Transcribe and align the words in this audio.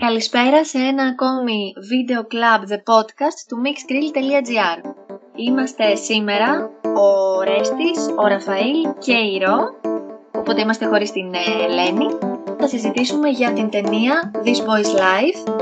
Καλησπέρα 0.00 0.64
σε 0.64 0.78
ένα 0.78 1.02
ακόμη 1.02 1.72
Video 1.90 2.20
Club 2.34 2.60
The 2.72 2.76
Podcast 2.76 3.38
του 3.48 3.56
mixgrill.gr 3.64 4.78
Είμαστε 5.34 5.94
σήμερα 5.94 6.70
ο 6.82 7.40
Ρέστης, 7.42 8.14
ο 8.16 8.26
Ραφαήλ 8.26 8.88
και 8.98 9.12
η 9.12 9.42
Ρο 9.46 9.58
Οπότε 10.32 10.60
είμαστε 10.60 10.86
χωρίς 10.86 11.10
την 11.10 11.34
ε, 11.34 11.64
Ελένη 11.64 12.06
Θα 12.58 12.68
συζητήσουμε 12.68 13.28
για 13.28 13.52
την 13.52 13.70
ταινία 13.70 14.30
This 14.44 14.58
Boy's 14.68 14.92
Life 15.04 15.52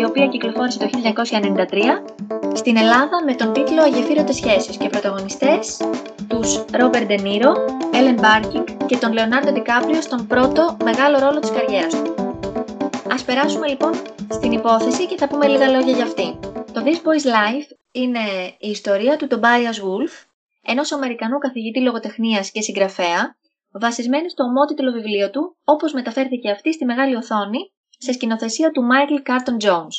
η 0.00 0.04
οποία 0.04 0.26
κυκλοφόρησε 0.26 0.78
το 0.78 0.88
1993 0.92 2.54
στην 2.54 2.76
Ελλάδα 2.76 3.24
με 3.24 3.34
τον 3.34 3.52
τίτλο 3.52 3.82
Αγεφύρωτες 3.82 4.36
σχέσεις 4.36 4.76
και 4.76 4.88
πρωταγωνιστές 4.88 5.80
τους 6.28 6.64
Ρόμπερ 6.72 7.06
Ντενίρο, 7.06 7.52
Έλεν 7.94 8.14
Μπάρκινγκ 8.14 8.66
και 8.86 8.96
τον 8.96 9.12
Λεωνάρντο 9.12 9.52
Ντικάπριο 9.52 10.00
στον 10.00 10.26
πρώτο 10.26 10.76
μεγάλο 10.84 11.18
ρόλο 11.18 11.38
της 11.38 11.50
καριέρας 11.50 12.02
του. 12.02 12.23
Ας 13.14 13.24
περάσουμε 13.24 13.68
λοιπόν 13.68 13.94
στην 14.28 14.52
υπόθεση 14.52 15.06
και 15.06 15.16
θα 15.16 15.28
πούμε 15.28 15.46
λίγα 15.46 15.68
λόγια 15.68 15.94
για 15.94 16.04
αυτή. 16.04 16.38
Το 16.72 16.82
This 16.84 16.98
Boy's 17.06 17.26
Life 17.26 17.68
είναι 17.92 18.20
η 18.58 18.70
ιστορία 18.70 19.16
του 19.16 19.28
Tobias 19.30 19.78
Wolf, 19.84 20.12
ενός 20.62 20.92
Αμερικανού 20.92 21.38
καθηγητή 21.38 21.80
λογοτεχνίας 21.80 22.50
και 22.50 22.60
συγγραφέα, 22.60 23.36
βασισμένη 23.72 24.30
στο 24.30 24.44
ομότιτλο 24.44 24.92
βιβλίο 24.92 25.30
του, 25.30 25.56
όπως 25.64 25.92
μεταφέρθηκε 25.92 26.50
αυτή 26.50 26.72
στη 26.72 26.84
μεγάλη 26.84 27.14
οθόνη, 27.16 27.72
σε 27.98 28.12
σκηνοθεσία 28.12 28.70
του 28.70 28.82
Michael 28.90 29.30
Carton 29.30 29.66
Jones. 29.66 29.96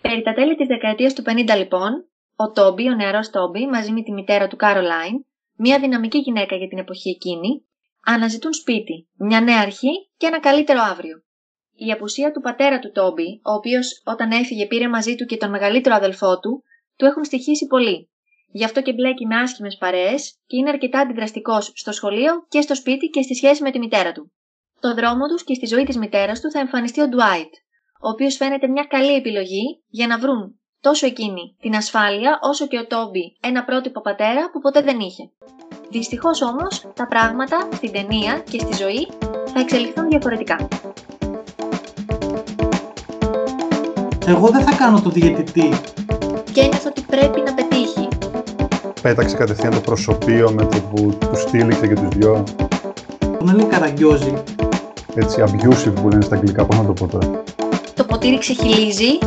Περί 0.00 0.22
τα 0.22 0.32
τέλη 0.32 0.56
της 0.56 0.66
δεκαετίας 0.66 1.12
του 1.14 1.22
50 1.26 1.56
λοιπόν, 1.56 1.92
ο 2.36 2.50
Τόμπι, 2.50 2.88
ο 2.88 2.94
νεαρός 2.94 3.30
Τόμπι, 3.30 3.66
μαζί 3.66 3.92
με 3.92 4.02
τη 4.02 4.12
μητέρα 4.12 4.48
του 4.48 4.56
Caroline, 4.60 5.18
μια 5.56 5.78
δυναμική 5.78 6.18
γυναίκα 6.18 6.56
για 6.56 6.68
την 6.68 6.78
εποχή 6.78 7.10
εκείνη, 7.10 7.66
αναζητούν 8.04 8.52
σπίτι, 8.52 9.08
μια 9.18 9.40
νέα 9.40 9.60
αρχή 9.60 10.10
και 10.16 10.26
ένα 10.26 10.40
καλύτερο 10.40 10.80
αύριο. 10.82 11.22
Η 11.86 11.92
απουσία 11.92 12.32
του 12.32 12.40
πατέρα 12.40 12.78
του 12.78 12.90
Τόμπι, 12.92 13.40
ο 13.44 13.52
οποίος 13.52 14.02
όταν 14.04 14.30
έφυγε 14.30 14.66
πήρε 14.66 14.88
μαζί 14.88 15.14
του 15.14 15.24
και 15.24 15.36
τον 15.36 15.50
μεγαλύτερο 15.50 15.94
αδελφό 15.94 16.38
του, 16.38 16.62
του 16.96 17.04
έχουν 17.04 17.24
στοιχήσει 17.24 17.66
πολύ. 17.66 18.10
Γι' 18.52 18.64
αυτό 18.64 18.82
και 18.82 18.92
μπλέκει 18.92 19.26
με 19.26 19.36
άσχημες 19.36 19.76
παρέες 19.76 20.38
και 20.46 20.56
είναι 20.56 20.68
αρκετά 20.68 20.98
αντιδραστικός 20.98 21.72
στο 21.74 21.92
σχολείο 21.92 22.46
και 22.48 22.60
στο 22.60 22.74
σπίτι 22.74 23.06
και 23.06 23.22
στη 23.22 23.34
σχέση 23.34 23.62
με 23.62 23.70
τη 23.70 23.78
μητέρα 23.78 24.12
του. 24.12 24.32
Το 24.80 24.94
δρόμο 24.94 25.26
τους 25.26 25.44
και 25.44 25.54
στη 25.54 25.66
ζωή 25.66 25.84
της 25.84 25.96
μητέρας 25.96 26.40
του 26.40 26.50
θα 26.50 26.58
εμφανιστεί 26.58 27.00
ο 27.00 27.08
Ντουάιτ, 27.08 27.54
ο 28.02 28.08
οποίος 28.08 28.36
φαίνεται 28.36 28.68
μια 28.68 28.84
καλή 28.84 29.14
επιλογή 29.14 29.82
για 29.88 30.06
να 30.06 30.18
βρουν 30.18 30.60
τόσο 30.80 31.06
εκείνη 31.06 31.56
την 31.60 31.74
ασφάλεια 31.76 32.38
όσο 32.42 32.66
και 32.66 32.78
ο 32.78 32.86
Τόμπι 32.86 33.36
ένα 33.40 33.64
πρότυπο 33.64 34.00
πατέρα 34.00 34.50
που 34.50 34.60
ποτέ 34.60 34.80
δεν 34.80 35.00
είχε. 35.00 35.30
Δυστυχώς 35.90 36.42
όμως 36.42 36.86
τα 36.94 37.06
πράγματα 37.06 37.68
στην 37.72 37.92
ταινία 37.92 38.44
και 38.50 38.58
στη 38.58 38.74
ζωή 38.74 39.08
θα 39.52 39.60
εξελιχθούν 39.60 40.08
διαφορετικά. 40.08 40.68
Εγώ 44.26 44.48
δεν 44.48 44.62
θα 44.62 44.76
κάνω 44.76 45.00
το 45.00 45.10
διαιτητή. 45.10 45.68
Και 46.52 46.60
ένιωθα 46.60 46.88
ότι 46.88 47.00
πρέπει 47.00 47.42
να 47.46 47.54
πετύχει. 47.54 48.08
Πέταξε 49.02 49.36
κατευθείαν 49.36 49.72
το 49.72 49.80
προσωπείο 49.80 50.50
με 50.50 50.64
το 50.64 50.80
που 50.80 51.18
του 51.18 51.36
στήλιξε 51.36 51.86
και 51.86 51.94
τους 51.94 52.08
δυο. 52.08 52.44
Να 53.42 53.54
λέει 53.54 53.66
καραγκιόζη. 53.66 54.32
Έτσι, 55.14 55.42
abusive 55.46 55.92
που 56.02 56.08
λένε 56.08 56.22
στα 56.22 56.34
αγγλικά, 56.34 56.64
πώς 56.64 56.78
να 56.78 56.84
το 56.84 56.92
πω 56.92 57.06
τώρα. 57.06 57.42
Το 57.94 58.04
ποτήρι 58.04 58.38
ξεχυλίζει. 58.38 59.18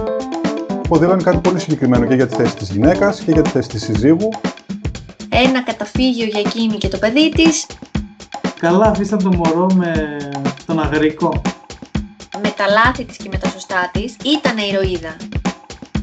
Οπότε 0.85 1.05
είναι 1.05 1.23
κάτι 1.23 1.37
πολύ 1.37 1.59
συγκεκριμένο 1.59 2.05
και 2.05 2.15
για 2.15 2.27
τη 2.27 2.35
θέση 2.35 2.55
της 2.55 2.69
γυναίκας 2.69 3.19
και 3.19 3.31
για 3.31 3.41
τη 3.41 3.49
θέση 3.49 3.69
της 3.69 3.83
συζύγου. 3.83 4.29
Ένα 5.29 5.63
καταφύγιο 5.63 6.25
για 6.25 6.39
εκείνη 6.39 6.77
και 6.77 6.87
το 6.87 6.97
παιδί 6.97 7.29
της. 7.29 7.65
Καλά 8.59 8.85
αφήσαν 8.85 9.23
το 9.23 9.33
μωρό 9.33 9.67
με 9.73 10.17
τον 10.65 10.79
αγρικό. 10.79 11.41
Με 12.57 12.65
τα 12.65 12.71
λάθη 12.71 13.05
της 13.05 13.17
και 13.17 13.29
με 13.31 13.37
τα 13.37 13.49
σωστά 13.49 13.89
της, 13.93 14.15
ήταν 14.23 14.57
ηρωίδα. 14.57 15.15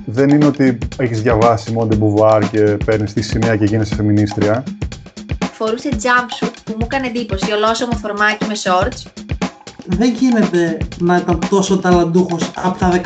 Δεν 0.07 0.29
είναι 0.29 0.47
ότι 0.47 0.79
έχεις 0.97 1.23
διαβάσει 1.23 1.73
Μόντε 1.73 1.97
Μπουβάρ 1.97 2.51
και 2.51 2.61
παίρνεις 2.61 3.13
τη 3.13 3.23
σημαία 3.23 3.57
και 3.57 3.65
γίνεσαι 3.65 3.95
φεμινίστρια. 3.95 4.65
Φορούσε 5.53 5.89
jumpsuit 5.93 6.53
που 6.65 6.73
μου 6.73 6.85
έκανε 6.85 7.07
εντύπωση, 7.07 7.53
ολόσωμο 7.53 7.93
φορμάκι 7.93 8.47
με 8.47 8.55
shorts. 8.63 9.23
Δεν 9.87 10.13
γίνεται 10.13 10.79
να 10.99 11.17
ήταν 11.17 11.39
τόσο 11.49 11.79
ταλαντούχος 11.79 12.51
από 12.63 12.79
τα 12.79 13.01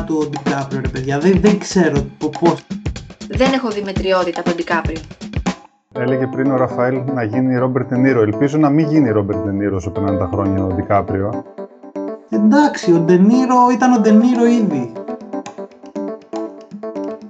18-19 0.00 0.04
του 0.06 0.18
ο 0.22 0.26
Ντικάπριο, 0.26 0.80
ρε 0.80 0.88
παιδιά. 0.88 1.18
Δεν, 1.18 1.40
δεν 1.40 1.58
ξέρω 1.58 2.06
πώς. 2.40 2.64
Δεν 3.28 3.52
έχω 3.52 3.70
δει 3.70 3.82
μετριότητα 3.82 4.40
από 4.40 4.48
τον 4.48 4.58
Ντικάπριο. 4.58 5.00
Έλεγε 5.92 6.26
πριν 6.26 6.50
ο 6.50 6.56
Ραφαήλ 6.56 7.02
να 7.14 7.22
γίνει 7.22 7.56
Ρόμπερτ 7.56 7.92
Νίρο. 7.92 8.20
Ελπίζω 8.20 8.58
να 8.58 8.70
μην 8.70 8.88
γίνει 8.88 9.10
Ρόμπερτ 9.10 9.46
Νίρο 9.46 9.76
όσο 9.76 9.90
περνάνε 9.90 10.18
τα 10.18 10.28
χρόνια 10.32 10.64
ο 10.64 10.66
Ντικάπριο. 10.66 11.44
Εντάξει, 12.30 12.92
ο 12.92 12.98
Ντενίρο 12.98 13.68
ήταν 13.72 13.92
ο 13.92 13.98
Ντενίρο 13.98 14.44
ήδη. 14.44 14.92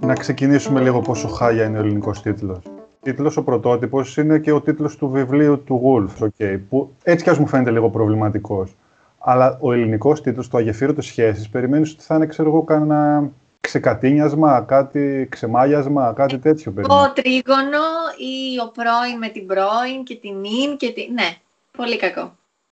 Να 0.00 0.14
ξεκινήσουμε 0.14 0.80
λίγο 0.80 1.00
πόσο 1.00 1.28
χάλια 1.28 1.64
είναι 1.64 1.78
ο 1.78 1.80
ελληνικός 1.80 2.22
τίτλος. 2.22 2.58
Ο 2.66 2.70
τίτλος 3.02 3.36
ο 3.36 3.44
πρωτότυπος 3.44 4.16
είναι 4.16 4.38
και 4.38 4.52
ο 4.52 4.60
τίτλος 4.60 4.96
του 4.96 5.08
βιβλίου 5.08 5.62
του 5.64 5.80
Wolf, 5.84 6.24
okay, 6.24 6.60
που 6.68 6.94
έτσι 7.02 7.24
κι 7.24 7.30
ας 7.30 7.38
μου 7.38 7.46
φαίνεται 7.46 7.70
λίγο 7.70 7.90
προβληματικός. 7.90 8.76
Αλλά 9.18 9.58
ο 9.60 9.72
ελληνικός 9.72 10.20
τίτλος, 10.20 10.48
το 10.48 10.56
Αγεφύρωτο 10.56 11.02
Σχέσει, 11.02 11.50
περιμένεις 11.50 11.92
ότι 11.92 12.02
θα 12.02 12.14
είναι, 12.14 12.26
ξέρω 12.26 12.48
εγώ, 12.48 12.62
κανένα 12.62 13.30
ξεκατίνιασμα, 13.60 14.60
κάτι 14.60 15.26
ξεμάλιασμα, 15.30 16.12
κάτι 16.16 16.38
τέτοιο. 16.38 16.72
Το 16.72 17.12
τρίγωνο 17.14 17.86
ή 18.18 18.60
ο 18.66 18.70
πρώην 18.70 19.18
με 19.18 19.28
την 19.28 19.46
πρώην 19.46 20.02
και 20.04 20.16
την 20.16 20.44
ίν 20.44 20.76
και 20.76 20.92
την... 20.92 21.12
Ναι, 21.12 21.36
πολύ 21.76 21.96
κακό. 21.96 22.20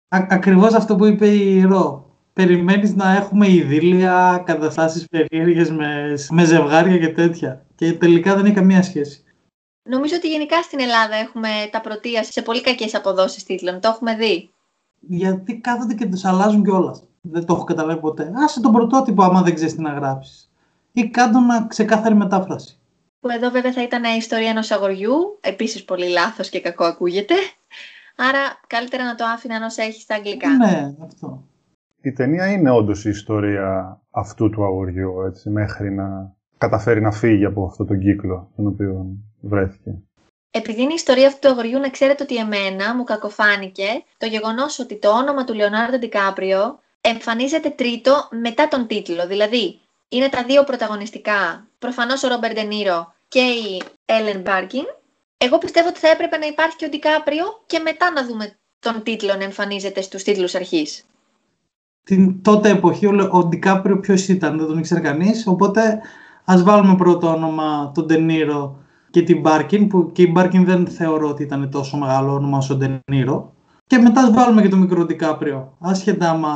Α, 0.08 0.26
ακριβώς 0.28 0.74
αυτό 0.74 0.96
που 0.96 1.04
είπε 1.04 1.26
η 1.26 1.62
Ρο. 1.62 2.04
Περιμένεις 2.40 2.94
να 2.94 3.12
έχουμε 3.12 3.50
ειδήλια, 3.50 4.42
καταστάσεις 4.46 5.06
περίεργες 5.08 5.70
με, 5.70 6.14
με 6.30 6.44
ζευγάρια 6.44 6.98
και 6.98 7.08
τέτοια. 7.08 7.66
Και 7.74 7.92
τελικά 7.92 8.34
δεν 8.34 8.44
έχει 8.44 8.54
καμία 8.54 8.82
σχέση. 8.82 9.24
Νομίζω 9.88 10.16
ότι 10.16 10.28
γενικά 10.28 10.62
στην 10.62 10.80
Ελλάδα 10.80 11.14
έχουμε 11.14 11.48
τα 11.70 11.80
πρωτεία 11.80 12.24
σε 12.24 12.42
πολύ 12.42 12.60
κακές 12.60 12.94
αποδόσεις 12.94 13.44
τίτλων. 13.44 13.80
Το 13.80 13.88
έχουμε 13.88 14.14
δει. 14.16 14.50
Γιατί 15.00 15.56
κάθονται 15.56 15.94
και 15.94 16.06
τους 16.06 16.24
αλλάζουν 16.24 16.64
κιόλας. 16.64 17.02
Δεν 17.20 17.44
το 17.44 17.54
έχω 17.54 17.64
καταλάβει 17.64 18.00
ποτέ. 18.00 18.32
Άσε 18.34 18.60
τον 18.60 18.72
πρωτότυπο 18.72 19.22
άμα 19.22 19.42
δεν 19.42 19.54
ξέρεις 19.54 19.74
τι 19.74 19.80
να 19.80 19.92
γράψεις 19.92 20.50
ή 20.92 21.08
κάτω 21.08 21.38
να 21.38 21.66
ξεκάθαρη 21.66 22.14
μετάφραση. 22.14 22.78
Που 23.20 23.30
εδώ 23.30 23.50
βέβαια 23.50 23.72
θα 23.72 23.82
ήταν 23.82 24.04
η 24.04 24.16
ιστορία 24.16 24.50
ενός 24.50 24.70
αγοριού, 24.70 25.38
επίσης 25.40 25.84
πολύ 25.84 26.08
λάθος 26.08 26.48
και 26.48 26.60
κακό 26.60 26.84
ακούγεται. 26.84 27.34
Άρα 28.16 28.60
καλύτερα 28.66 29.04
να 29.04 29.14
το 29.14 29.24
άφηνα 29.24 29.54
ενώ 29.54 29.66
έχει 29.76 30.00
στα 30.00 30.14
αγγλικά. 30.14 30.48
Ναι, 30.56 30.94
αυτό. 31.04 31.44
Η 32.02 32.12
ταινία 32.12 32.52
είναι 32.52 32.70
όντως 32.70 33.04
η 33.04 33.10
ιστορία 33.10 34.00
αυτού 34.10 34.50
του 34.50 34.64
αγοριού, 34.64 35.20
έτσι, 35.20 35.50
μέχρι 35.50 35.90
να 35.90 36.34
καταφέρει 36.58 37.00
να 37.00 37.12
φύγει 37.12 37.44
από 37.44 37.64
αυτόν 37.64 37.86
τον 37.86 37.98
κύκλο 37.98 38.50
τον 38.56 38.66
οποίο 38.66 39.06
βρέθηκε. 39.40 39.94
Επειδή 40.50 40.82
είναι 40.82 40.92
η 40.92 40.94
ιστορία 40.94 41.26
αυτού 41.26 41.38
του 41.40 41.48
αγοριού, 41.48 41.78
να 41.78 41.90
ξέρετε 41.90 42.22
ότι 42.22 42.36
εμένα 42.36 42.94
μου 42.96 43.04
κακοφάνηκε 43.04 43.88
το 44.16 44.26
γεγονός 44.26 44.78
ότι 44.78 44.98
το 44.98 45.10
όνομα 45.10 45.44
του 45.44 45.54
Λεωνάρντο 45.54 45.98
Ντικάπριο 45.98 46.78
εμφανίζεται 47.00 47.70
τρίτο 47.70 48.28
μετά 48.42 48.68
τον 48.68 48.86
τίτλο. 48.86 49.26
Δηλαδή, 49.26 49.78
είναι 50.08 50.28
τα 50.28 50.44
δύο 50.44 50.64
πρωταγωνιστικά, 50.64 51.66
προφανώς 51.78 52.22
ο 52.22 52.28
Ρόμπερ 52.28 52.52
Ντενίρο 52.52 53.14
και 53.28 53.40
η 53.40 53.82
Έλεν 54.04 54.40
Μπάρκιν. 54.40 54.84
Εγώ 55.38 55.58
πιστεύω 55.58 55.88
ότι 55.88 55.98
θα 55.98 56.08
έπρεπε 56.08 56.36
να 56.36 56.46
υπάρχει 56.46 56.76
και 56.76 56.84
ο 56.84 56.88
Ντικάπριο 56.88 57.44
και 57.66 57.78
μετά 57.78 58.10
να 58.10 58.26
δούμε 58.26 58.58
τον 58.78 59.02
τίτλο 59.02 59.34
να 59.34 59.44
εμφανίζεται 59.44 60.00
στους 60.00 60.22
τίτλους 60.22 60.54
αρχής. 60.54 61.04
Την 62.02 62.42
τότε 62.42 62.70
εποχή 62.70 63.06
ο 63.30 63.44
Ντικάπριο 63.44 64.00
ποιος 64.00 64.28
ήταν, 64.28 64.58
δεν 64.58 64.66
τον 64.66 64.78
ήξερε 64.78 65.00
κανείς. 65.00 65.46
Οπότε 65.46 66.00
ας 66.44 66.62
βάλουμε 66.62 66.96
πρώτο 66.96 67.34
όνομα 67.34 67.92
τον 67.94 68.06
Ντενίρο 68.06 68.78
και 69.10 69.22
την 69.22 69.40
Μπάρκιν, 69.40 69.86
που 69.86 70.10
και 70.12 70.22
η 70.22 70.30
Μπάρκιν 70.32 70.64
δεν 70.64 70.86
θεωρώ 70.86 71.28
ότι 71.28 71.42
ήταν 71.42 71.70
τόσο 71.70 71.96
μεγάλο 71.96 72.34
όνομα 72.34 72.58
όσο 72.58 72.76
Ντενίρο. 72.76 73.54
Και 73.86 73.98
μετά 73.98 74.20
ας 74.20 74.30
βάλουμε 74.30 74.62
και 74.62 74.68
τον 74.68 74.78
μικρό 74.78 75.04
Ντικάπριο. 75.04 75.76
Άσχετα 75.78 76.30
άμα 76.30 76.54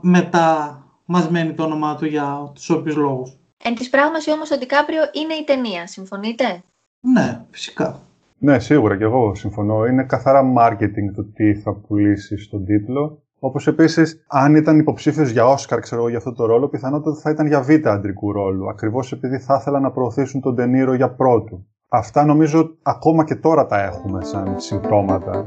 μετά 0.00 0.76
Μας 1.04 1.30
μένει 1.30 1.54
το 1.54 1.62
όνομά 1.62 1.96
του 1.96 2.06
για 2.06 2.50
τους 2.54 2.70
όποιους 2.70 2.96
λόγους. 2.96 3.38
Εν 3.64 3.74
της 3.74 3.90
πράγμαση 3.90 4.32
όμως 4.32 4.50
ο 4.50 4.58
Ντικάπριο 4.58 5.02
είναι 5.12 5.34
η 5.34 5.44
ταινία, 5.44 5.86
συμφωνείτε; 5.86 6.62
Ναι, 7.00 7.44
φυσικά. 7.50 8.00
Ναι, 8.38 8.58
σίγουρα 8.58 8.96
και 8.96 9.04
εγώ 9.04 9.34
συμφωνώ. 9.34 9.86
Είναι 9.86 10.04
καθαρά 10.04 10.52
marketing 10.58 11.14
το 11.14 11.24
τι 11.24 11.54
θα 11.54 11.74
πουλήσει 11.74 12.38
στον 12.38 12.64
τίτλο. 12.64 13.21
Όπως 13.44 13.66
επίσης, 13.66 14.24
αν 14.26 14.54
ήταν 14.54 14.78
υποψήφιος 14.78 15.30
για 15.30 15.46
Όσκαρ, 15.46 15.80
ξέρω 15.80 16.00
εγώ, 16.00 16.08
για 16.08 16.18
αυτό 16.18 16.32
το 16.32 16.46
ρόλο, 16.46 16.68
πιθανότατα 16.68 17.16
θα 17.16 17.30
ήταν 17.30 17.46
για 17.46 17.60
β' 17.60 17.88
αντρικού 17.88 18.32
ρόλου. 18.32 18.68
Ακριβώς 18.68 19.12
επειδή 19.12 19.38
θα 19.38 19.56
ήθελαν 19.60 19.82
να 19.82 19.90
προωθήσουν 19.90 20.40
τον 20.40 20.54
Τενήρο 20.54 20.94
για 20.94 21.10
πρώτου. 21.10 21.66
Αυτά 21.88 22.24
νομίζω 22.24 22.76
ακόμα 22.82 23.24
και 23.24 23.34
τώρα 23.34 23.66
τα 23.66 23.82
έχουμε 23.82 24.24
σαν 24.24 24.54
συμπτώματα. 24.56 25.46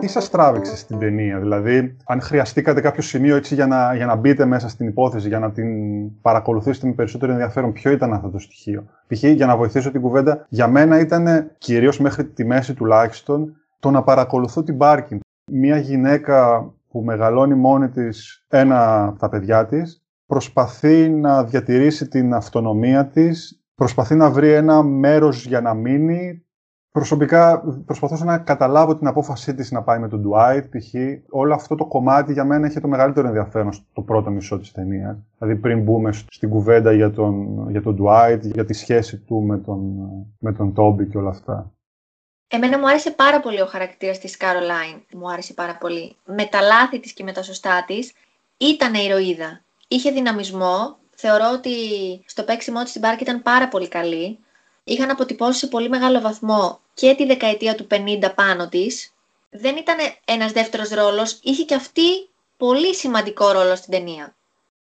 τι 0.00 0.12
σας 0.12 0.30
τράβηξε 0.30 0.76
στην 0.76 0.98
ταινία, 0.98 1.38
Δηλαδή, 1.38 1.96
αν 2.04 2.20
χρειαστήκατε 2.20 2.80
κάποιο 2.80 3.02
σημείο 3.02 3.36
έτσι 3.36 3.54
για 3.54 3.66
να, 3.66 3.94
για 3.94 4.06
να 4.06 4.14
μπείτε 4.14 4.44
μέσα 4.44 4.68
στην 4.68 4.88
υπόθεση, 4.88 5.28
για 5.28 5.38
να 5.38 5.50
την 5.50 5.68
παρακολουθήσετε 6.20 6.86
με 6.86 6.92
περισσότερο 6.92 7.32
ενδιαφέρον, 7.32 7.72
ποιο 7.72 7.90
ήταν 7.90 8.12
αυτό 8.12 8.28
το 8.28 8.38
στοιχείο; 8.38 8.84
Π.χ. 9.06 9.22
για 9.22 9.46
να 9.46 9.56
βοηθήσω 9.56 9.90
την 9.90 10.00
κουβέντα, 10.00 10.46
για 10.48 10.68
μένα 10.68 11.00
ήταν 11.00 11.50
κυρίως 11.58 11.98
μέχρι 11.98 12.24
τη 12.24 12.44
μέση 12.44 12.74
τουλάχιστον 12.74 13.56
το 13.78 13.90
να 13.90 14.02
παρακολουθώ 14.02 14.62
την 14.62 14.76
πάρκινγκ. 14.76 15.20
Μια 15.52 15.76
γυναίκα 15.76 16.70
που 16.88 17.02
μεγαλώνει 17.02 17.54
μόνη 17.54 17.88
της 17.88 18.44
ένα 18.48 19.04
από 19.04 19.18
τα 19.18 19.28
παιδιά 19.28 19.66
της, 19.66 20.04
προσπαθεί 20.26 21.08
να 21.08 21.44
διατηρήσει 21.44 22.08
την 22.08 22.34
αυτονομία 22.34 23.06
της, 23.06 23.62
προσπαθεί 23.74 24.14
να 24.14 24.30
βρει 24.30 24.50
ένα 24.52 24.82
μέρος 24.82 25.46
για 25.46 25.60
να 25.60 25.74
μείνει. 25.74 26.40
Προσωπικά 26.90 27.62
προσπαθούσα 27.84 28.24
να 28.24 28.38
καταλάβω 28.38 28.96
την 28.96 29.06
απόφασή 29.06 29.54
της 29.54 29.70
να 29.72 29.82
πάει 29.82 29.98
με 29.98 30.08
τον 30.08 30.22
Dwight, 30.26 30.62
π.χ. 30.70 30.94
Όλο 31.30 31.54
αυτό 31.54 31.74
το 31.74 31.86
κομμάτι 31.86 32.32
για 32.32 32.44
μένα 32.44 32.66
είχε 32.66 32.80
το 32.80 32.88
μεγαλύτερο 32.88 33.26
ενδιαφέρον 33.26 33.72
στο 33.72 34.02
πρώτο 34.02 34.30
μισό 34.30 34.58
της 34.58 34.72
ταινίας. 34.72 35.16
Δηλαδή 35.38 35.60
πριν 35.60 35.82
μπούμε 35.82 36.12
στην 36.12 36.48
κουβέντα 36.48 36.92
για 36.92 37.10
τον, 37.10 37.66
για 37.70 37.82
τον 37.82 37.96
Dwight, 38.00 38.40
για 38.40 38.64
τη 38.64 38.72
σχέση 38.72 39.18
του 39.18 39.42
με 39.42 39.58
τον, 39.58 39.80
με 40.38 40.52
τον 40.52 40.72
Toby 40.76 41.08
και 41.08 41.18
όλα 41.18 41.30
αυτά. 41.30 41.75
Εμένα 42.48 42.78
μου 42.78 42.88
άρεσε 42.88 43.10
πάρα 43.10 43.40
πολύ 43.40 43.60
ο 43.60 43.66
χαρακτήρας 43.66 44.18
της 44.18 44.36
Caroline. 44.40 45.00
Μου 45.12 45.30
άρεσε 45.30 45.54
πάρα 45.54 45.76
πολύ. 45.76 46.16
Με 46.24 46.44
τα 46.44 46.60
λάθη 46.60 47.00
της 47.00 47.12
και 47.12 47.24
με 47.24 47.32
τα 47.32 47.42
σωστά 47.42 47.84
της, 47.86 48.12
ήταν 48.56 48.94
ηρωίδα. 48.94 49.64
Είχε 49.88 50.10
δυναμισμό. 50.10 50.98
Θεωρώ 51.14 51.50
ότι 51.52 51.72
στο 52.26 52.42
παίξιμό 52.42 52.80
της 52.80 52.90
στην 52.90 53.02
Πάρκ 53.02 53.20
ήταν 53.20 53.42
πάρα 53.42 53.68
πολύ 53.68 53.88
καλή. 53.88 54.38
Είχαν 54.84 55.10
αποτυπώσει 55.10 55.58
σε 55.58 55.66
πολύ 55.66 55.88
μεγάλο 55.88 56.20
βαθμό 56.20 56.80
και 56.94 57.14
τη 57.14 57.26
δεκαετία 57.26 57.74
του 57.74 57.86
50 57.90 58.32
πάνω 58.34 58.68
της. 58.68 59.14
Δεν 59.50 59.76
ήταν 59.76 59.96
ένας 60.24 60.52
δεύτερος 60.52 60.88
ρόλος, 60.88 61.38
είχε 61.42 61.62
και 61.62 61.74
αυτή 61.74 62.28
πολύ 62.56 62.94
σημαντικό 62.94 63.50
ρόλο 63.50 63.76
στην 63.76 63.90
ταινία. 63.90 64.34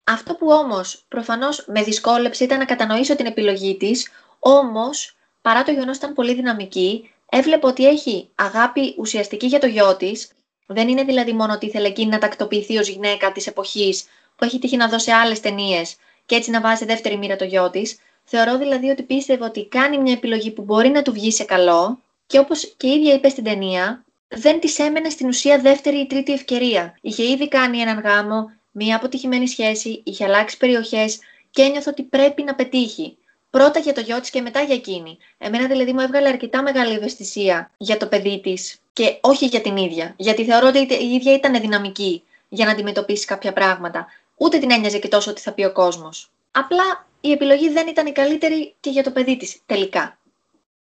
Αυτό 0.04 0.34
που 0.34 0.46
όμως 0.50 1.04
προφανώς 1.08 1.64
με 1.66 1.82
δυσκόλεψε 1.82 2.44
ήταν 2.44 2.58
να 2.58 2.64
κατανοήσω 2.64 3.16
την 3.16 3.26
επιλογή 3.26 3.76
της, 3.76 4.10
όμως 4.38 5.16
παρά 5.42 5.62
το 5.62 5.70
γεγονός 5.70 5.96
ήταν 5.96 6.14
πολύ 6.14 6.34
δυναμική, 6.34 7.14
έβλεπε 7.30 7.66
ότι 7.66 7.86
έχει 7.86 8.28
αγάπη 8.34 8.94
ουσιαστική 8.98 9.46
για 9.46 9.58
το 9.58 9.66
γιο 9.66 9.96
της. 9.96 10.30
Δεν 10.66 10.88
είναι 10.88 11.02
δηλαδή 11.02 11.32
μόνο 11.32 11.52
ότι 11.52 11.66
ήθελε 11.66 11.86
εκείνη 11.86 12.10
να 12.10 12.18
τακτοποιηθεί 12.18 12.76
ως 12.76 12.88
γυναίκα 12.88 13.32
της 13.32 13.46
εποχής 13.46 14.04
που 14.36 14.44
έχει 14.44 14.58
τύχει 14.58 14.76
να 14.76 14.88
δώσει 14.88 15.10
άλλες 15.10 15.40
ταινίες 15.40 15.96
και 16.26 16.34
έτσι 16.34 16.50
να 16.50 16.60
βάζει 16.60 16.84
δεύτερη 16.84 17.16
μοίρα 17.16 17.36
το 17.36 17.44
γιο 17.44 17.70
της. 17.70 17.98
Θεωρώ 18.24 18.58
δηλαδή 18.58 18.90
ότι 18.90 19.02
πίστευε 19.02 19.44
ότι 19.44 19.66
κάνει 19.66 19.98
μια 19.98 20.12
επιλογή 20.12 20.50
που 20.50 20.62
μπορεί 20.62 20.88
να 20.88 21.02
του 21.02 21.12
βγει 21.12 21.32
σε 21.32 21.44
καλό 21.44 22.00
και 22.26 22.38
όπως 22.38 22.74
και 22.76 22.86
η 22.86 22.90
ίδια 22.90 23.14
είπε 23.14 23.28
στην 23.28 23.44
ταινία, 23.44 24.04
δεν 24.28 24.60
της 24.60 24.78
έμενε 24.78 25.08
στην 25.08 25.28
ουσία 25.28 25.58
δεύτερη 25.58 25.96
ή 25.96 26.06
τρίτη 26.06 26.32
ευκαιρία. 26.32 26.98
Είχε 27.00 27.22
ήδη 27.30 27.48
κάνει 27.48 27.78
έναν 27.78 28.00
γάμο, 28.00 28.50
μια 28.70 28.96
αποτυχημένη 28.96 29.48
σχέση, 29.48 30.02
είχε 30.04 30.24
αλλάξει 30.24 30.56
περιοχές 30.56 31.18
και 31.50 31.62
ένιωθε 31.62 31.90
ότι 31.90 32.02
πρέπει 32.02 32.42
να 32.42 32.54
πετύχει 32.54 33.16
πρώτα 33.50 33.78
για 33.78 33.92
το 33.92 34.00
γιο 34.00 34.20
της 34.20 34.30
και 34.30 34.40
μετά 34.40 34.60
για 34.60 34.74
εκείνη. 34.74 35.18
Εμένα 35.38 35.66
δηλαδή 35.66 35.92
μου 35.92 36.00
έβγαλε 36.00 36.28
αρκετά 36.28 36.62
μεγάλη 36.62 36.94
ευαισθησία 36.94 37.70
για 37.76 37.96
το 37.96 38.06
παιδί 38.06 38.40
της 38.40 38.80
και 38.92 39.18
όχι 39.20 39.46
για 39.46 39.60
την 39.60 39.76
ίδια. 39.76 40.14
Γιατί 40.16 40.44
θεωρώ 40.44 40.68
ότι 40.68 40.78
η 40.78 41.12
ίδια 41.14 41.34
ήταν 41.34 41.60
δυναμική 41.60 42.22
για 42.48 42.64
να 42.64 42.70
αντιμετωπίσει 42.70 43.26
κάποια 43.26 43.52
πράγματα. 43.52 44.06
Ούτε 44.36 44.58
την 44.58 44.70
ένοιαζε 44.70 44.98
και 44.98 45.08
τόσο 45.08 45.30
ότι 45.30 45.40
θα 45.40 45.52
πει 45.52 45.64
ο 45.64 45.72
κόσμος. 45.72 46.30
Απλά 46.50 47.06
η 47.20 47.30
επιλογή 47.30 47.70
δεν 47.70 47.86
ήταν 47.88 48.06
η 48.06 48.12
καλύτερη 48.12 48.74
και 48.80 48.90
για 48.90 49.02
το 49.02 49.10
παιδί 49.10 49.36
της 49.36 49.60
τελικά. 49.66 50.18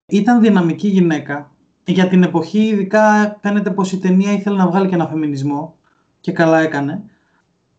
Ήταν 0.06 0.42
δυναμική 0.42 0.88
γυναίκα. 0.88 1.52
Για 1.86 2.08
την 2.08 2.24
εποχή, 2.24 2.68
ειδικά 2.68 3.38
φαίνεται 3.42 3.70
πως 3.70 3.92
η 3.92 3.98
ταινία 4.00 4.32
ήθελε 4.32 4.58
να 4.58 4.68
βγάλει 4.68 4.88
και 4.88 4.96
ένα 4.96 5.08
φεμινισμό 5.08 5.78
και 6.22 6.32
καλά 6.32 6.60
έκανε. 6.60 7.04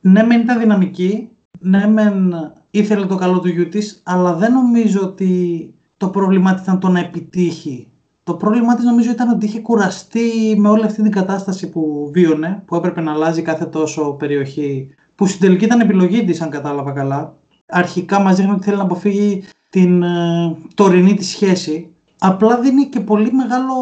Ναι, 0.01 0.23
μεν 0.23 0.41
ήταν 0.41 0.59
δυναμική, 0.59 1.31
ναι, 1.61 1.87
μεν 1.87 2.35
ήθελε 2.71 3.07
το 3.07 3.17
καλό 3.17 3.41
του 3.41 3.49
γιού 3.49 3.69
της, 3.69 4.03
αλλά 4.05 4.35
δεν 4.35 4.53
νομίζω 4.53 5.01
ότι 5.01 5.75
το 5.97 6.09
πρόβλημά 6.09 6.55
της 6.55 6.63
ήταν 6.63 6.81
το 6.81 6.89
να 6.89 6.99
επιτύχει. 6.99 7.87
Το 8.25 8.35
πρόβλημά 8.35 8.75
της 8.75 8.85
νομίζω 8.85 9.11
ήταν 9.11 9.29
ότι 9.29 9.47
είχε 9.47 9.61
κουραστεί 9.61 10.57
με 10.59 10.69
όλη 10.69 10.85
αυτή 10.85 11.03
την 11.03 11.13
κατάσταση 11.13 11.71
που 11.71 12.11
βίωνε, 12.13 12.63
που 12.67 12.77
έπρεπε 12.77 13.01
να 13.01 13.13
αλλάζει 13.13 13.43
κάθε 13.43 13.65
τόσο 13.65 14.13
περιοχή, 14.13 14.95
που 15.15 15.27
στην 15.27 15.41
τελική 15.41 15.65
ήταν 15.65 15.81
επιλογή 15.81 16.25
της, 16.25 16.41
αν 16.41 16.51
κατάλαβα 16.51 16.93
καλά. 16.93 17.37
Αρχικά 17.67 18.21
μας 18.21 18.37
δείχνει 18.37 18.53
ότι 18.53 18.65
θέλει 18.65 18.77
να 18.77 18.83
αποφύγει 18.83 19.45
την 19.71 20.03
ε, 20.03 20.57
τωρινή 20.75 21.15
της 21.15 21.29
σχέση. 21.29 21.95
Απλά 22.19 22.61
δίνει 22.61 22.89
και 22.89 23.01
πολύ 23.01 23.33
μεγάλο 23.33 23.75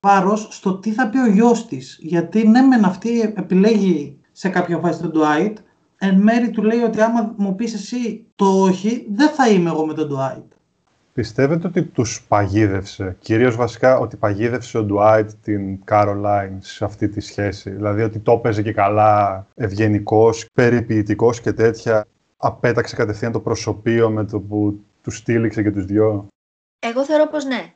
βάρος 0.00 0.48
στο 0.50 0.74
τι 0.74 0.90
θα 0.90 1.08
πει 1.08 1.18
ο 1.18 1.26
γιος 1.26 1.66
της. 1.66 1.98
Γιατί 2.00 2.48
ναι 2.48 2.60
μεν 2.60 2.84
αυτή 2.84 3.32
επιλέγει 3.36 4.18
σε 4.32 4.48
κάποια 4.48 4.78
φάση 4.78 5.00
τον 5.00 5.12
Dwight, 5.14 5.52
εν 5.98 6.22
μέρη 6.22 6.50
του 6.50 6.62
λέει 6.62 6.82
ότι 6.82 7.00
άμα 7.00 7.34
μου 7.36 7.54
πεις 7.54 7.74
εσύ 7.74 8.26
το 8.34 8.62
όχι, 8.62 9.06
δεν 9.10 9.28
θα 9.28 9.48
είμαι 9.48 9.70
εγώ 9.70 9.86
με 9.86 9.94
τον 9.94 10.10
Dwight. 10.12 10.56
Πιστεύετε 11.12 11.66
ότι 11.66 11.82
τους 11.82 12.22
παγίδευσε, 12.28 13.16
κυρίως 13.20 13.56
βασικά 13.56 13.98
ότι 13.98 14.16
παγίδευσε 14.16 14.78
ο 14.78 14.86
Dwight 14.90 15.26
την 15.42 15.78
Caroline 15.88 16.56
σε 16.58 16.84
αυτή 16.84 17.08
τη 17.08 17.20
σχέση; 17.20 17.70
Δηλαδή 17.70 18.02
ότι 18.02 18.18
το 18.18 18.32
έπαιζε 18.32 18.62
και 18.62 18.72
καλά, 18.72 19.46
ευγενικός, 19.54 20.46
περιποιητικός 20.52 21.40
και 21.40 21.52
τέτοια. 21.52 22.06
Απέταξε 22.36 22.96
κατευθείαν 22.96 23.32
το 23.32 23.40
προσωπείο 23.40 24.10
με 24.10 24.24
το 24.24 24.40
που 24.40 24.80
τους 25.02 25.16
στήλιξε 25.16 25.62
και 25.62 25.70
τους 25.70 25.84
δυο; 25.84 26.26
Εγώ 26.78 27.04
θεωρώ 27.04 27.26
πως 27.26 27.44
ναι 27.44 27.72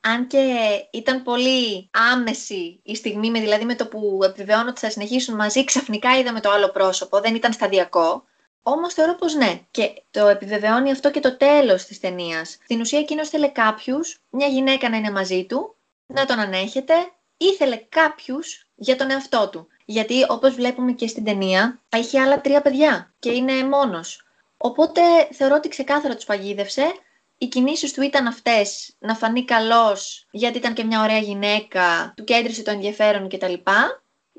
αν 0.00 0.26
και 0.26 0.54
ήταν 0.90 1.22
πολύ 1.22 1.90
άμεση 2.12 2.80
η 2.82 2.94
στιγμή, 2.94 3.30
με, 3.30 3.40
δηλαδή 3.40 3.64
με 3.64 3.74
το 3.74 3.86
που 3.86 4.20
επιβεβαιώνω 4.22 4.68
ότι 4.68 4.80
θα 4.80 4.90
συνεχίσουν 4.90 5.34
μαζί, 5.34 5.64
ξαφνικά 5.64 6.18
είδαμε 6.18 6.40
το 6.40 6.50
άλλο 6.50 6.68
πρόσωπο, 6.70 7.20
δεν 7.20 7.34
ήταν 7.34 7.52
σταδιακό. 7.52 8.24
Όμως 8.62 8.94
θεωρώ 8.94 9.14
πως 9.14 9.34
ναι. 9.34 9.60
Και 9.70 10.02
το 10.10 10.26
επιβεβαιώνει 10.26 10.90
αυτό 10.90 11.10
και 11.10 11.20
το 11.20 11.36
τέλος 11.36 11.84
της 11.84 12.00
ταινίας. 12.00 12.50
Στην 12.50 12.80
ουσία 12.80 12.98
εκείνος 12.98 13.28
θέλει 13.28 13.52
κάποιους, 13.52 14.18
μια 14.30 14.46
γυναίκα 14.46 14.88
να 14.88 14.96
είναι 14.96 15.10
μαζί 15.10 15.44
του, 15.44 15.76
να 16.06 16.26
τον 16.26 16.38
ανέχεται, 16.38 16.94
ήθελε 17.36 17.76
κάποιους 17.76 18.66
για 18.74 18.96
τον 18.96 19.10
εαυτό 19.10 19.48
του. 19.48 19.68
Γιατί 19.84 20.24
όπως 20.28 20.54
βλέπουμε 20.54 20.92
και 20.92 21.06
στην 21.06 21.24
ταινία, 21.24 21.82
έχει 21.88 22.18
άλλα 22.18 22.40
τρία 22.40 22.62
παιδιά 22.62 23.14
και 23.18 23.32
είναι 23.32 23.64
μόνος. 23.64 24.26
Οπότε 24.56 25.00
θεωρώ 25.32 25.54
ότι 25.54 25.68
ξεκάθαρα 25.68 26.14
τους 26.14 26.24
παγίδευσε 26.24 26.92
οι 27.38 27.46
κινήσεις 27.46 27.92
του 27.92 28.02
ήταν 28.02 28.26
αυτές, 28.26 28.96
να 28.98 29.14
φανεί 29.14 29.44
καλός 29.44 30.26
γιατί 30.30 30.58
ήταν 30.58 30.72
και 30.72 30.84
μια 30.84 31.02
ωραία 31.02 31.18
γυναίκα, 31.18 32.12
του 32.16 32.24
κέντρισε 32.24 32.62
το 32.62 32.70
ενδιαφέρον 32.70 33.28
κτλ. 33.28 33.52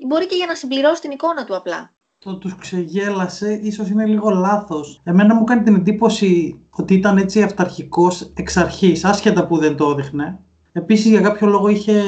Μπορεί 0.06 0.26
και 0.26 0.36
για 0.36 0.46
να 0.46 0.54
συμπληρώσει 0.54 1.00
την 1.00 1.10
εικόνα 1.10 1.44
του 1.44 1.56
απλά. 1.56 1.92
Το 2.18 2.36
τους 2.36 2.56
ξεγέλασε 2.56 3.60
ίσως 3.62 3.88
είναι 3.88 4.06
λίγο 4.06 4.30
λάθος. 4.30 5.00
Εμένα 5.04 5.34
μου 5.34 5.44
κάνει 5.44 5.62
την 5.62 5.74
εντύπωση 5.74 6.60
ότι 6.70 6.94
ήταν 6.94 7.16
έτσι 7.16 7.42
αυταρχικός 7.42 8.32
εξ 8.34 8.56
αρχής, 8.56 9.04
άσχετα 9.04 9.46
που 9.46 9.56
δεν 9.56 9.76
το 9.76 9.90
έδειχνε. 9.90 10.38
Επίσης 10.72 11.10
για 11.10 11.20
κάποιο 11.20 11.46
λόγο 11.46 11.68
είχε 11.68 12.02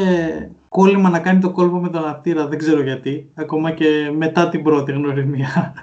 κόλλημα 0.69 1.09
να 1.09 1.21
κάνει 1.21 1.41
το 1.41 1.51
κόλπο 1.51 1.77
με 1.77 1.89
τον 1.89 2.05
αρτήρα, 2.05 2.47
δεν 2.47 2.59
ξέρω 2.59 2.83
γιατί, 2.83 3.31
ακόμα 3.35 3.71
και 3.71 4.11
μετά 4.17 4.49
την 4.49 4.63
πρώτη 4.63 4.93
γνωριμία. 4.93 5.75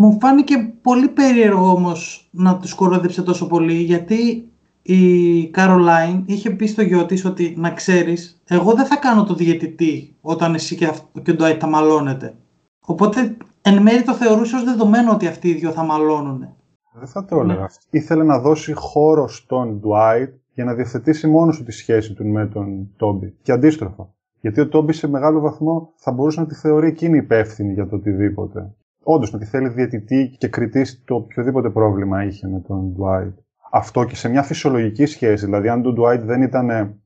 Μου 0.00 0.18
φάνηκε 0.20 0.72
πολύ 0.82 1.08
περίεργο 1.08 1.70
όμως 1.70 2.28
να 2.32 2.58
τους 2.58 2.74
κορόδεψε 2.74 3.22
τόσο 3.22 3.46
πολύ 3.46 3.72
γιατί 3.72 4.48
η 4.82 5.46
Καρολάιν 5.46 6.22
είχε 6.26 6.50
πει 6.50 6.66
στο 6.66 6.82
γιο 6.82 7.06
της 7.06 7.24
ότι 7.24 7.54
να 7.58 7.70
ξέρεις, 7.70 8.42
εγώ 8.48 8.72
δεν 8.72 8.86
θα 8.86 8.96
κάνω 8.96 9.24
το 9.24 9.34
διαιτητή 9.34 10.16
όταν 10.20 10.54
εσύ 10.54 10.76
και, 10.76 10.90
και 11.22 11.30
ο 11.30 11.34
Ντουάιτ 11.34 11.58
θα 11.60 11.66
μαλώνετε. 11.66 12.34
Οπότε 12.80 13.36
εν 13.62 13.82
μέρει 13.82 14.02
το 14.02 14.12
θεωρούσε 14.12 14.56
ως 14.56 14.64
δεδομένο 14.64 15.12
ότι 15.12 15.26
αυτοί 15.26 15.48
οι 15.48 15.54
δύο 15.54 15.70
θα 15.70 15.82
μαλώνουν. 15.82 16.48
Δεν 16.94 17.08
θα 17.08 17.24
το 17.24 17.40
έλεγα. 17.40 17.60
Ναι. 17.60 17.66
Ήθελε 17.90 18.24
να 18.24 18.38
δώσει 18.38 18.72
χώρο 18.72 19.28
στον 19.28 19.78
Ντουάιτ 19.80 20.34
για 20.54 20.64
να 20.64 20.74
διευθετήσει 20.74 21.26
μόνος 21.26 21.56
του 21.56 21.64
τη 21.64 21.72
σχέση 21.72 22.14
του 22.14 22.26
με 22.26 22.46
τον 22.46 22.88
Τόμπι. 22.96 23.34
Και 23.42 23.52
αντίστροφα. 23.52 24.14
Γιατί 24.40 24.60
ο 24.60 24.68
Τόμπι 24.68 24.92
σε 24.92 25.08
μεγάλο 25.08 25.40
βαθμό 25.40 25.92
θα 25.96 26.12
μπορούσε 26.12 26.40
να 26.40 26.46
τη 26.46 26.54
θεωρεί 26.54 26.88
εκείνη 26.88 27.16
υπεύθυνη 27.16 27.72
για 27.72 27.86
το 27.86 27.96
οτιδήποτε 27.96 28.72
όντως 29.02 29.32
να 29.32 29.38
τη 29.38 29.44
θέλει 29.44 29.68
διαιτητή 29.68 30.36
και 30.38 30.48
κριτής 30.48 31.02
το 31.04 31.14
οποιοδήποτε 31.14 31.70
πρόβλημα 31.70 32.24
είχε 32.24 32.48
με 32.48 32.60
τον 32.60 32.96
Dwight. 32.98 33.34
Αυτό 33.70 34.04
και 34.04 34.16
σε 34.16 34.28
μια 34.28 34.42
φυσιολογική 34.42 35.06
σχέση. 35.06 35.44
Δηλαδή, 35.44 35.68
αν 35.68 35.86
ο 35.86 35.94
Dwight 35.98 36.20
δεν 36.20 36.42
ήταν 36.42 36.98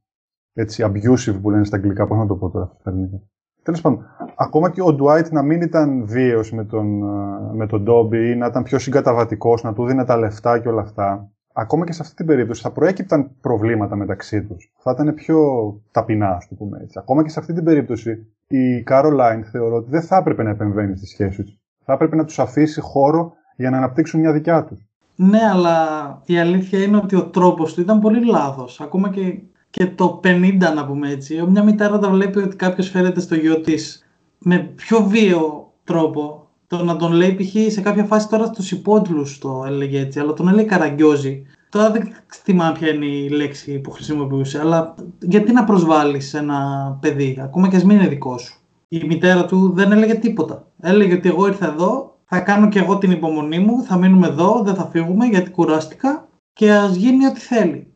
έτσι 0.52 0.84
abusive 0.86 1.38
που 1.42 1.50
λένε 1.50 1.64
στα 1.64 1.76
αγγλικά, 1.76 2.06
πώς 2.06 2.18
να 2.18 2.26
το 2.26 2.34
πω 2.34 2.50
τώρα 2.50 2.76
στα 2.80 2.94
Τέλος 3.62 3.80
πάντων, 3.80 4.06
ακόμα 4.36 4.70
και 4.70 4.82
ο 4.82 4.96
Dwight 5.00 5.30
να 5.30 5.42
μην 5.42 5.60
ήταν 5.60 6.06
βίαιος 6.06 6.52
με 6.52 6.64
τον, 6.64 6.86
με 7.56 7.66
τον 7.66 7.84
Dobby 7.88 8.14
ή 8.14 8.34
να 8.34 8.46
ήταν 8.46 8.62
πιο 8.62 8.78
συγκαταβατικός, 8.78 9.62
να 9.62 9.72
του 9.72 9.86
δίνει 9.86 10.04
τα 10.04 10.16
λεφτά 10.16 10.58
και 10.58 10.68
όλα 10.68 10.80
αυτά, 10.80 11.30
ακόμα 11.52 11.84
και 11.84 11.92
σε 11.92 12.02
αυτή 12.02 12.14
την 12.14 12.26
περίπτωση 12.26 12.62
θα 12.62 12.72
προέκυπταν 12.72 13.30
προβλήματα 13.40 13.96
μεταξύ 13.96 14.42
τους. 14.42 14.72
Θα 14.78 14.90
ήταν 14.90 15.14
πιο 15.14 15.38
ταπεινά, 15.90 16.28
ας 16.28 16.48
το 16.48 16.54
πούμε 16.54 16.78
έτσι. 16.82 16.98
Ακόμα 16.98 17.22
και 17.22 17.28
σε 17.28 17.38
αυτή 17.38 17.52
την 17.52 17.64
περίπτωση, 17.64 18.26
η 18.46 18.84
Caroline 18.90 19.40
θεωρώ 19.50 19.76
ότι 19.76 19.90
δεν 19.90 20.02
θα 20.02 20.16
έπρεπε 20.16 20.42
να 20.42 20.50
επεμβαίνει 20.50 20.96
στη 20.96 21.06
σχέση 21.06 21.44
του 21.44 21.61
θα 21.84 21.92
έπρεπε 21.92 22.16
να 22.16 22.24
τους 22.24 22.38
αφήσει 22.38 22.80
χώρο 22.80 23.32
για 23.56 23.70
να 23.70 23.76
αναπτύξουν 23.76 24.20
μια 24.20 24.32
δικιά 24.32 24.64
τους. 24.64 24.86
Ναι, 25.14 25.40
αλλά 25.52 25.76
η 26.24 26.38
αλήθεια 26.38 26.82
είναι 26.82 26.96
ότι 26.96 27.16
ο 27.16 27.24
τρόπος 27.24 27.74
του 27.74 27.80
ήταν 27.80 28.00
πολύ 28.00 28.24
λάθος. 28.24 28.80
Ακόμα 28.80 29.10
και, 29.10 29.40
και 29.70 29.86
το 29.86 30.20
50 30.24 30.58
να 30.74 30.86
πούμε 30.86 31.10
έτσι. 31.10 31.42
Μια 31.48 31.62
μητέρα 31.62 31.94
όταν 31.94 32.10
βλέπει 32.10 32.38
ότι 32.38 32.56
κάποιος 32.56 32.88
φέρεται 32.88 33.20
στο 33.20 33.34
γιο 33.34 33.60
της 33.60 34.06
με 34.38 34.58
πιο 34.58 35.04
βίαιο 35.04 35.72
τρόπο, 35.84 36.46
το 36.66 36.84
να 36.84 36.96
τον 36.96 37.12
λέει 37.12 37.34
π.χ. 37.34 37.72
σε 37.72 37.80
κάποια 37.80 38.04
φάση 38.04 38.28
τώρα 38.28 38.46
στους 38.46 38.70
υπότλους 38.70 39.38
το 39.38 39.64
έλεγε 39.66 40.00
έτσι, 40.00 40.20
αλλά 40.20 40.32
τον 40.32 40.48
έλεγε 40.48 40.68
καραγκιόζη. 40.68 41.42
Τώρα 41.68 41.90
δεν 41.90 42.08
θυμάμαι 42.42 42.78
ποια 42.78 42.88
είναι 42.88 43.06
η 43.06 43.28
λέξη 43.28 43.78
που 43.78 43.90
χρησιμοποιούσε, 43.90 44.60
αλλά 44.60 44.94
γιατί 45.20 45.52
να 45.52 45.64
προσβάλλεις 45.64 46.34
ένα 46.34 46.58
παιδί, 47.00 47.38
ακόμα 47.42 47.68
και 47.68 47.76
ας 47.76 47.84
μην 47.84 47.96
είναι 47.96 48.08
δικό 48.08 48.38
σου. 48.38 48.60
η 48.88 49.04
μητέρα 49.06 49.44
του 49.44 49.72
δεν 49.74 49.92
έλεγε 49.92 50.14
τίποτα. 50.14 50.66
Έλεγε 50.84 51.14
ότι 51.14 51.28
εγώ 51.28 51.46
ήρθα 51.46 51.66
εδώ, 51.66 52.18
θα 52.24 52.40
κάνω 52.40 52.68
και 52.68 52.78
εγώ 52.78 52.98
την 52.98 53.10
υπομονή 53.10 53.58
μου, 53.58 53.82
θα 53.82 53.96
μείνουμε 53.96 54.26
εδώ, 54.26 54.62
δεν 54.62 54.74
θα 54.74 54.86
φύγουμε 54.86 55.26
γιατί 55.26 55.50
κουράστηκα 55.50 56.28
και 56.52 56.72
ας 56.72 56.94
γίνει 56.94 57.26
ό,τι 57.26 57.40
θέλει. 57.40 57.94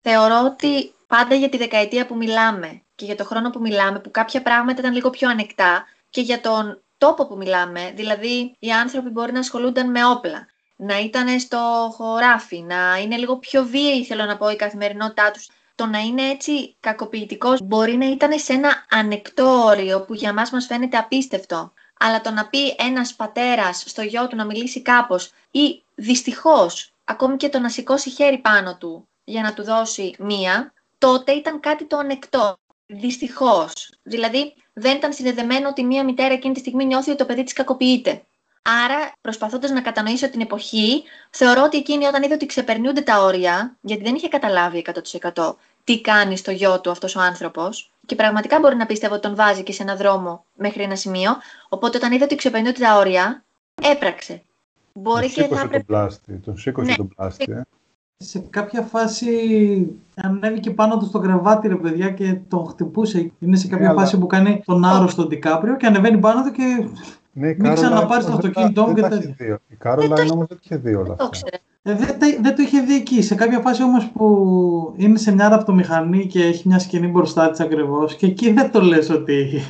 Θεωρώ 0.00 0.40
ότι 0.44 0.92
πάντα 1.06 1.34
για 1.34 1.48
τη 1.48 1.56
δεκαετία 1.56 2.06
που 2.06 2.16
μιλάμε 2.16 2.82
και 2.94 3.04
για 3.04 3.16
το 3.16 3.24
χρόνο 3.24 3.50
που 3.50 3.60
μιλάμε, 3.60 3.98
που 3.98 4.10
κάποια 4.10 4.42
πράγματα 4.42 4.80
ήταν 4.80 4.92
λίγο 4.92 5.10
πιο 5.10 5.28
ανεκτά 5.30 5.84
και 6.10 6.20
για 6.20 6.40
τον 6.40 6.82
τόπο 6.98 7.26
που 7.26 7.36
μιλάμε, 7.36 7.92
δηλαδή 7.96 8.56
οι 8.58 8.70
άνθρωποι 8.70 9.08
μπορεί 9.08 9.32
να 9.32 9.38
ασχολούνταν 9.38 9.90
με 9.90 10.04
όπλα, 10.04 10.46
να 10.76 10.98
ήταν 10.98 11.40
στο 11.40 11.92
χωράφι, 11.96 12.60
να 12.60 12.98
είναι 13.02 13.16
λίγο 13.16 13.36
πιο 13.36 13.64
βίαιοι, 13.64 14.04
θέλω 14.04 14.24
να 14.24 14.36
πω, 14.36 14.50
η 14.50 14.56
καθημερινότητά 14.56 15.30
τους. 15.30 15.48
Το 15.74 15.86
να 15.86 15.98
είναι 15.98 16.22
έτσι 16.22 16.76
κακοποιητικός 16.80 17.60
μπορεί 17.62 17.96
να 17.96 18.06
ήταν 18.06 18.38
σε 18.38 18.52
ένα 18.52 18.86
ανεκτό 18.90 19.64
όριο 19.64 20.00
που 20.00 20.14
για 20.14 20.32
μας 20.32 20.50
μας 20.50 20.66
φαίνεται 20.66 20.96
απίστευτο. 20.96 21.72
Αλλά 22.04 22.20
το 22.20 22.30
να 22.30 22.46
πει 22.46 22.74
ένας 22.78 23.14
πατέρας 23.14 23.84
στο 23.86 24.02
γιο 24.02 24.26
του 24.26 24.36
να 24.36 24.44
μιλήσει 24.44 24.82
κάπως 24.82 25.30
ή 25.50 25.82
δυστυχώς 25.94 26.92
ακόμη 27.04 27.36
και 27.36 27.48
το 27.48 27.58
να 27.58 27.68
σηκώσει 27.68 28.10
χέρι 28.10 28.38
πάνω 28.38 28.76
του 28.76 29.08
για 29.24 29.42
να 29.42 29.54
του 29.54 29.62
δώσει 29.64 30.14
μία, 30.18 30.72
τότε 30.98 31.32
ήταν 31.32 31.60
κάτι 31.60 31.84
το 31.84 31.96
ανεκτό. 31.96 32.56
Δυστυχώς. 32.86 33.92
Δηλαδή, 34.02 34.54
δεν 34.72 34.96
ήταν 34.96 35.12
συνδεδεμένο 35.12 35.68
ότι 35.68 35.84
μία 35.84 36.04
μητέρα 36.04 36.34
εκείνη 36.34 36.54
τη 36.54 36.60
στιγμή 36.60 36.84
νιώθει 36.84 37.08
ότι 37.08 37.18
το 37.18 37.24
παιδί 37.24 37.42
της 37.42 37.52
κακοποιείται. 37.52 38.22
Άρα, 38.62 39.12
προσπαθώντας 39.20 39.70
να 39.70 39.80
κατανοήσω 39.80 40.30
την 40.30 40.40
εποχή, 40.40 41.02
θεωρώ 41.30 41.62
ότι 41.62 41.76
εκείνη 41.76 42.06
όταν 42.06 42.22
είδε 42.22 42.34
ότι 42.34 42.46
ξεπερνούνται 42.46 43.00
τα 43.00 43.22
όρια, 43.22 43.76
γιατί 43.80 44.02
δεν 44.02 44.14
είχε 44.14 44.28
καταλάβει 44.28 44.84
100% 45.32 45.56
τι 45.84 46.00
κάνει 46.00 46.36
στο 46.36 46.50
γιο 46.50 46.80
του 46.80 46.90
αυτός 46.90 47.16
ο 47.16 47.20
άνθρωπος, 47.20 47.91
και 48.06 48.14
πραγματικά 48.14 48.58
μπορεί 48.58 48.76
να 48.76 48.86
πιστεύω 48.86 49.14
ότι 49.14 49.22
τον 49.22 49.34
βάζει 49.34 49.62
και 49.62 49.72
σε 49.72 49.82
έναν 49.82 49.96
δρόμο 49.96 50.44
μέχρι 50.54 50.82
ένα 50.82 50.96
σημείο. 50.96 51.30
Οπότε, 51.68 51.96
όταν 51.96 52.12
είδε 52.12 52.24
ότι 52.24 52.34
ξεπερνούνται 52.34 52.80
τα 52.80 52.98
όρια, 52.98 53.44
έπραξε. 53.82 54.42
Μπορεί 54.92 55.32
τον 55.32 55.48
και 55.48 55.54
να 55.54 55.68
τον 55.68 55.84
πλάστη, 55.84 56.38
τον 56.38 56.58
σήκωσε 56.58 56.90
ναι. 56.90 56.96
τον 56.96 57.08
πλάστη. 57.08 57.52
Ε 57.52 57.62
σε 58.22 58.38
κάποια 58.50 58.82
φάση 58.82 59.30
ανέβηκε 60.14 60.70
πάνω 60.70 60.98
του 60.98 61.04
στο 61.04 61.18
κρεβάτι 61.18 61.68
ρε 61.68 61.76
παιδιά 61.76 62.10
και 62.10 62.38
τον 62.48 62.66
χτυπούσε. 62.66 63.32
Είναι 63.38 63.56
σε 63.56 63.68
κάποια 63.68 63.92
φάση 63.92 64.18
που 64.18 64.26
κάνει 64.26 64.62
τον 64.64 64.84
άρρωστο 64.84 65.26
Ντικάπριο 65.26 65.76
και 65.76 65.86
ανεβαίνει 65.86 66.18
πάνω 66.18 66.42
του 66.42 66.50
και 66.50 66.88
ναι, 67.32 67.54
μην 67.58 67.74
ξαναπάρεις 67.74 68.26
το 68.26 68.32
αυτοκίνητό 68.32 68.86
μου 68.86 68.94
και 68.94 69.02
τέτοια. 69.02 69.60
Η 69.68 69.74
Κάρολα 69.78 70.16
όμως 70.32 70.46
δεν 70.48 70.58
είχε 70.62 70.76
δει 70.76 70.94
όλα 70.94 71.16
αυτά. 71.18 71.48
Ε, 71.84 71.94
δεν, 71.94 72.16
δεν 72.42 72.56
το 72.56 72.62
είχε 72.62 72.80
δει 72.80 72.94
εκεί. 72.94 73.22
Σε 73.22 73.34
κάποια 73.34 73.60
φάση 73.60 73.82
όμως 73.82 74.10
που 74.10 74.94
είναι 74.96 75.18
σε 75.18 75.34
μια 75.34 75.48
ραπτομηχανή 75.48 76.26
και 76.26 76.44
έχει 76.44 76.68
μια 76.68 76.78
σκηνή 76.78 77.06
μπροστά 77.06 77.50
της 77.50 77.60
ακριβώς 77.60 78.16
και 78.16 78.26
εκεί 78.26 78.52
δεν 78.52 78.70
το 78.70 78.80
λες 78.80 79.10
ότι, 79.10 79.60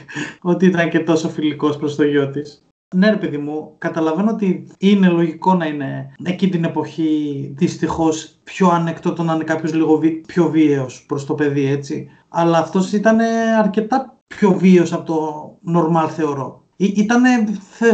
ότι 0.42 0.66
ήταν 0.66 0.88
και 0.88 1.00
τόσο 1.00 1.28
φιλικός 1.28 1.76
προς 1.76 1.96
το 1.96 2.04
γιο 2.04 2.30
της. 2.30 2.66
Ναι, 2.94 3.10
ρε 3.10 3.16
παιδί 3.16 3.38
μου, 3.38 3.74
καταλαβαίνω 3.78 4.30
ότι 4.30 4.66
είναι 4.78 5.08
λογικό 5.08 5.54
να 5.54 5.66
είναι 5.66 6.14
εκεί 6.24 6.48
την 6.48 6.64
εποχή 6.64 7.54
δυστυχώς 7.56 8.38
πιο 8.44 8.68
ανεκτό 8.68 9.12
το 9.12 9.22
να 9.22 9.34
είναι 9.34 9.44
κάποιος 9.44 9.74
λίγο 9.74 10.00
πιο 10.26 10.50
βίαιος 10.50 11.04
προς 11.08 11.26
το 11.26 11.34
παιδί, 11.34 11.66
έτσι. 11.66 12.08
Αλλά 12.28 12.58
αυτός 12.58 12.92
ήταν 12.92 13.18
αρκετά 13.58 14.18
πιο 14.26 14.52
βίαιος 14.52 14.92
από 14.92 15.04
το 15.04 15.58
normal, 15.74 16.08
θεωρώ. 16.08 16.61
Ήταν 16.86 17.22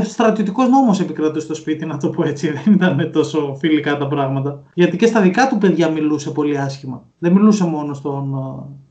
στρατιωτικός 0.05 0.69
νόμος 0.69 1.01
επικρατούσε 1.01 1.45
στο 1.45 1.55
σπίτι, 1.55 1.87
να 1.87 1.97
το 1.97 2.11
πω 2.11 2.25
έτσι. 2.27 2.51
Δεν 2.65 2.73
ήταν 2.73 3.13
τόσο 3.13 3.57
φιλικά 3.59 3.97
τα 3.97 4.09
πράγματα. 4.09 4.63
Γιατί 4.75 4.97
και 4.97 5.07
στα 5.07 5.21
δικά 5.21 5.49
του 5.49 5.59
παιδιά 5.59 5.91
μιλούσε 5.91 6.31
πολύ 6.31 6.59
άσχημα. 6.59 7.05
Δεν 7.19 7.33
μιλούσε 7.33 7.65
μόνο 7.65 7.95
στον, 7.95 8.35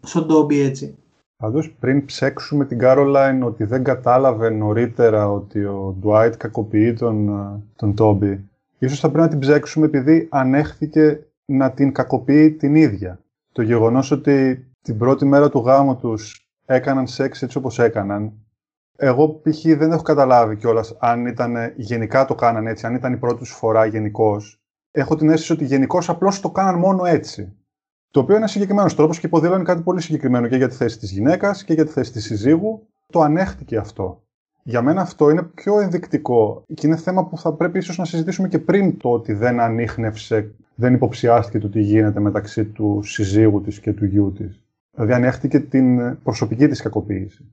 στον 0.02 0.26
Ντόμπι 0.26 0.60
έτσι. 0.60 0.98
Πάντως, 1.38 1.76
πριν 1.80 2.06
ψέξουμε 2.06 2.66
την 2.66 2.78
Κάρολάιν 2.78 3.44
ότι 3.44 3.64
δεν 3.64 3.84
κατάλαβε 3.84 4.50
νωρίτερα 4.50 5.32
ότι 5.32 5.64
ο 5.64 5.96
Ντουάιτ 6.00 6.36
κακοποιεί 6.38 6.94
τον, 6.94 7.30
τον 7.76 7.96
Τόμπι, 7.96 8.50
ίσως 8.80 9.00
θα 9.00 9.10
πρέπει 9.10 9.24
να 9.24 9.30
την 9.30 9.40
ψέξουμε 9.40 9.86
επειδή 9.86 10.28
ανέχθηκε 10.32 11.20
να 11.46 11.72
την 11.72 11.92
κακοποιεί 11.92 12.52
την 12.52 12.76
ίδια. 12.76 13.20
Το 13.52 13.62
γεγονός 13.62 14.12
ότι 14.12 14.66
την 14.82 14.98
πρώτη 14.98 15.26
μέρα 15.26 15.50
του 15.50 15.60
γάμου 15.60 15.96
τους 15.96 16.48
έκαναν 16.66 17.08
σεξ 17.08 17.42
έτσι 17.42 17.58
όπως 17.58 17.80
έκαναν, 17.80 18.34
εγώ 19.00 19.42
π.χ. 19.44 19.62
δεν 19.78 19.92
έχω 19.92 20.02
καταλάβει 20.02 20.56
κιόλας 20.56 20.96
αν 21.00 21.26
ήταν 21.26 21.56
γενικά 21.76 22.26
το 22.26 22.36
κάναν 22.36 22.68
έτσι, 22.68 22.86
αν 22.86 22.96
ήταν 22.96 23.14
η 23.14 23.18
πρώτη 23.18 23.38
του 23.38 23.46
φορά 23.46 23.86
γενικώς. 23.86 24.62
Έχω 24.92 25.16
την 25.16 25.30
αίσθηση 25.30 25.52
ότι 25.52 25.66
γενικώς 25.66 26.10
απλώς 26.10 26.40
το 26.40 26.52
κάναν 26.52 26.80
μόνο 26.80 27.06
έτσι. 27.06 27.54
Το 28.12 28.20
οποίο 28.20 28.34
είναι 28.34 28.38
ένας 28.38 28.52
συγκεκριμένος 28.52 28.96
τρόπος 28.96 29.20
και 29.20 29.26
υποδήλωνε 29.26 29.64
κάτι 29.64 29.82
πολύ 29.82 30.02
συγκεκριμένο 30.02 30.48
και 30.48 30.56
για 30.56 30.68
τη 30.68 30.76
θέση 30.76 30.98
της 30.98 31.12
γυναίκας 31.12 31.64
και 31.64 31.74
για 31.74 31.86
τη 31.86 31.92
θέση 31.92 32.12
της 32.12 32.24
συζύγου. 32.24 32.88
Το 33.12 33.22
ανέχτηκε 33.22 33.78
αυτό. 33.78 34.22
Για 34.64 34.82
μένα 34.82 35.02
αυτό 35.02 35.30
είναι 35.30 35.44
πιο 35.44 35.80
ενδεικτικό 35.80 36.64
και 36.74 36.88
είναι 36.88 36.96
θέμα 36.96 37.26
που 37.26 37.38
θα 37.38 37.54
πρέπει 37.54 37.78
ίσως 37.78 37.98
να 37.98 38.06
συζητήσουμε 38.06 38.48
και 38.48 38.60
πριν 38.60 38.98
το 38.98 39.12
ότι 39.12 39.34
δεν 39.34 39.60
ανείχνευσε, 39.60 40.56
δεν 40.76 40.94
υποψιάστηκε 40.94 41.60
το 41.60 41.70
τι 41.70 41.82
γίνεται 41.82 42.20
μεταξύ 42.20 42.66
του 42.66 43.00
συζύγου 43.04 43.62
της 43.62 43.80
και 43.80 43.94
του 43.94 44.06
γιού 44.06 44.32
της. 44.32 44.62
Δηλαδή 44.92 45.14
ανέχτηκε 45.14 45.60
την 45.60 46.18
προσωπική 46.24 46.68
της 46.68 46.82
κακοποίηση. 46.82 47.46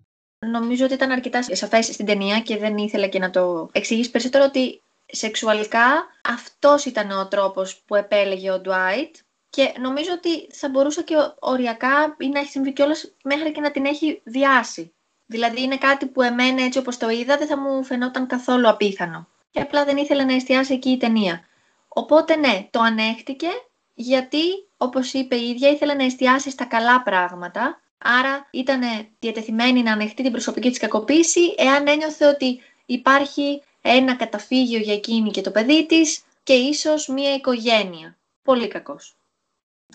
Νομίζω 0.50 0.84
ότι 0.84 0.94
ήταν 0.94 1.10
αρκετά 1.10 1.42
σαφές 1.42 1.84
στην 1.84 2.06
ταινία 2.06 2.40
και 2.40 2.56
δεν 2.56 2.76
ήθελα 2.76 3.06
και 3.06 3.18
να 3.18 3.30
το 3.30 3.68
εξηγήσει 3.72 4.10
περισσότερο 4.10 4.44
ότι 4.44 4.82
σεξουαλικά 5.06 6.06
αυτός 6.22 6.84
ήταν 6.84 7.10
ο 7.10 7.28
τρόπος 7.28 7.82
που 7.86 7.94
επέλεγε 7.94 8.50
ο 8.50 8.60
Ντουάιτ 8.60 9.16
και 9.50 9.72
νομίζω 9.80 10.12
ότι 10.12 10.54
θα 10.54 10.68
μπορούσε 10.68 11.02
και 11.02 11.14
οριακά 11.38 12.16
ή 12.18 12.28
να 12.28 12.38
έχει 12.38 12.50
συμβεί 12.50 12.72
κιόλας 12.72 13.12
μέχρι 13.24 13.52
και 13.52 13.60
να 13.60 13.70
την 13.70 13.84
έχει 13.84 14.20
διάσει. 14.24 14.92
Δηλαδή 15.26 15.62
είναι 15.62 15.76
κάτι 15.76 16.06
που 16.06 16.22
εμένα 16.22 16.62
έτσι 16.62 16.78
όπως 16.78 16.96
το 16.96 17.08
είδα 17.08 17.36
δεν 17.36 17.46
θα 17.46 17.58
μου 17.58 17.84
φαινόταν 17.84 18.26
καθόλου 18.26 18.68
απίθανο. 18.68 19.28
Και 19.50 19.60
απλά 19.60 19.84
δεν 19.84 19.96
ήθελε 19.96 20.24
να 20.24 20.34
εστιάσει 20.34 20.74
εκεί 20.74 20.90
η 20.90 20.96
ταινία. 20.96 21.44
Οπότε 21.88 22.36
ναι, 22.36 22.68
το 22.70 22.80
ανέχτηκε 22.80 23.48
γιατί 23.94 24.42
όπως 24.76 25.12
είπε 25.12 25.36
η 25.36 25.48
ίδια 25.48 25.70
ήθελε 25.70 25.94
να 25.94 26.04
εστιάσει 26.04 26.50
στα 26.50 26.64
καλά 26.64 27.02
πράγματα. 27.02 27.80
Άρα 28.06 28.46
ήταν 28.50 28.80
διατεθειμένη 29.18 29.82
να 29.82 29.92
ανεχτεί 29.92 30.22
την 30.22 30.32
προσωπική 30.32 30.68
της 30.68 30.78
κακοποίηση 30.78 31.40
εάν 31.56 31.86
ένιωθε 31.86 32.26
ότι 32.26 32.60
υπάρχει 32.86 33.62
ένα 33.80 34.16
καταφύγιο 34.16 34.78
για 34.78 34.94
εκείνη 34.94 35.30
και 35.30 35.40
το 35.40 35.50
παιδί 35.50 35.86
της 35.86 36.22
και 36.42 36.52
ίσως 36.52 37.08
μία 37.08 37.34
οικογένεια. 37.34 38.16
Πολύ 38.42 38.68
κακός. 38.68 39.16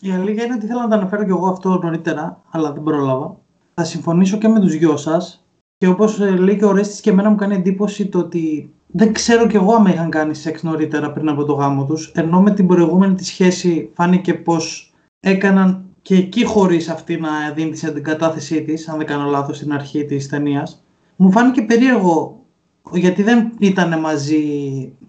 Η 0.02 0.12
αλήθεια 0.12 0.44
είναι 0.44 0.54
ότι 0.54 0.66
θέλω 0.66 0.80
να 0.80 0.88
το 0.88 0.96
αναφέρω 0.96 1.24
και 1.24 1.30
εγώ 1.30 1.48
αυτό 1.48 1.80
νωρίτερα, 1.82 2.42
αλλά 2.50 2.72
δεν 2.72 2.84
πρόλαβα. 2.84 3.38
Θα 3.74 3.84
συμφωνήσω 3.84 4.38
και 4.38 4.48
με 4.48 4.60
τους 4.60 4.78
δυο 4.78 4.98
σας. 4.98 5.46
Και 5.78 5.88
όπως 5.88 6.20
ε, 6.20 6.30
λέει 6.30 6.58
και 6.58 6.66
ο 6.66 6.72
Ρέστης, 6.72 7.02
και 7.02 7.10
εμένα 7.10 7.30
μου 7.30 7.36
κάνει 7.36 7.56
εντύπωση 7.56 8.08
το 8.08 8.20
ότι 8.20 8.74
δεν 8.88 9.14
ξέρω 9.14 9.48
κι 9.48 9.56
εγώ 9.56 9.74
αν 9.74 9.86
είχαν 9.86 10.10
κάνει 10.10 10.36
σεξ 10.36 10.64
νωρίτερα 10.64 11.12
πριν 11.12 11.30
από 11.30 11.44
το 11.44 11.54
γάμο 11.54 11.86
τους. 11.86 12.12
Ενώ 12.16 12.42
με 12.42 12.52
την 12.52 12.68
προηγούμενη 12.68 13.16
τη 13.16 13.26
σχέση 13.26 13.92
φάνηκε 13.94 14.34
πως 14.34 14.94
έκαναν 15.20 15.89
και 16.10 16.16
εκεί 16.16 16.44
χωρίς 16.44 16.90
αυτή 16.90 17.18
να 17.18 17.30
δίνεις 17.56 17.80
την 17.80 18.04
κατάθεσή 18.04 18.62
της, 18.62 18.88
αν 18.88 18.98
δεν 18.98 19.06
κάνω 19.06 19.30
λάθος, 19.30 19.58
στην 19.58 19.74
αρχή 19.74 20.06
της 20.06 20.28
ταινίας. 20.28 20.84
Μου 21.16 21.32
φάνηκε 21.32 21.62
περίεργο 21.62 22.46
γιατί 22.94 23.24
δεν 23.24 23.52
ήταν 23.60 24.00
μαζί 24.00 24.44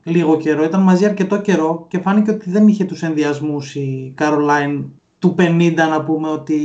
λίγο 0.03 0.37
καιρό, 0.37 0.65
ήταν 0.65 0.83
μαζί 0.83 1.05
αρκετό 1.05 1.41
καιρό 1.41 1.87
και 1.89 1.99
φάνηκε 1.99 2.31
ότι 2.31 2.51
δεν 2.51 2.69
είχε 2.69 2.85
τους 2.85 3.03
ενδιασμούς 3.03 3.75
η 3.75 4.13
Καρολάιν 4.17 4.85
του 5.19 5.35
50 5.39 5.75
να 5.77 6.05
πούμε 6.05 6.29
ότι 6.29 6.59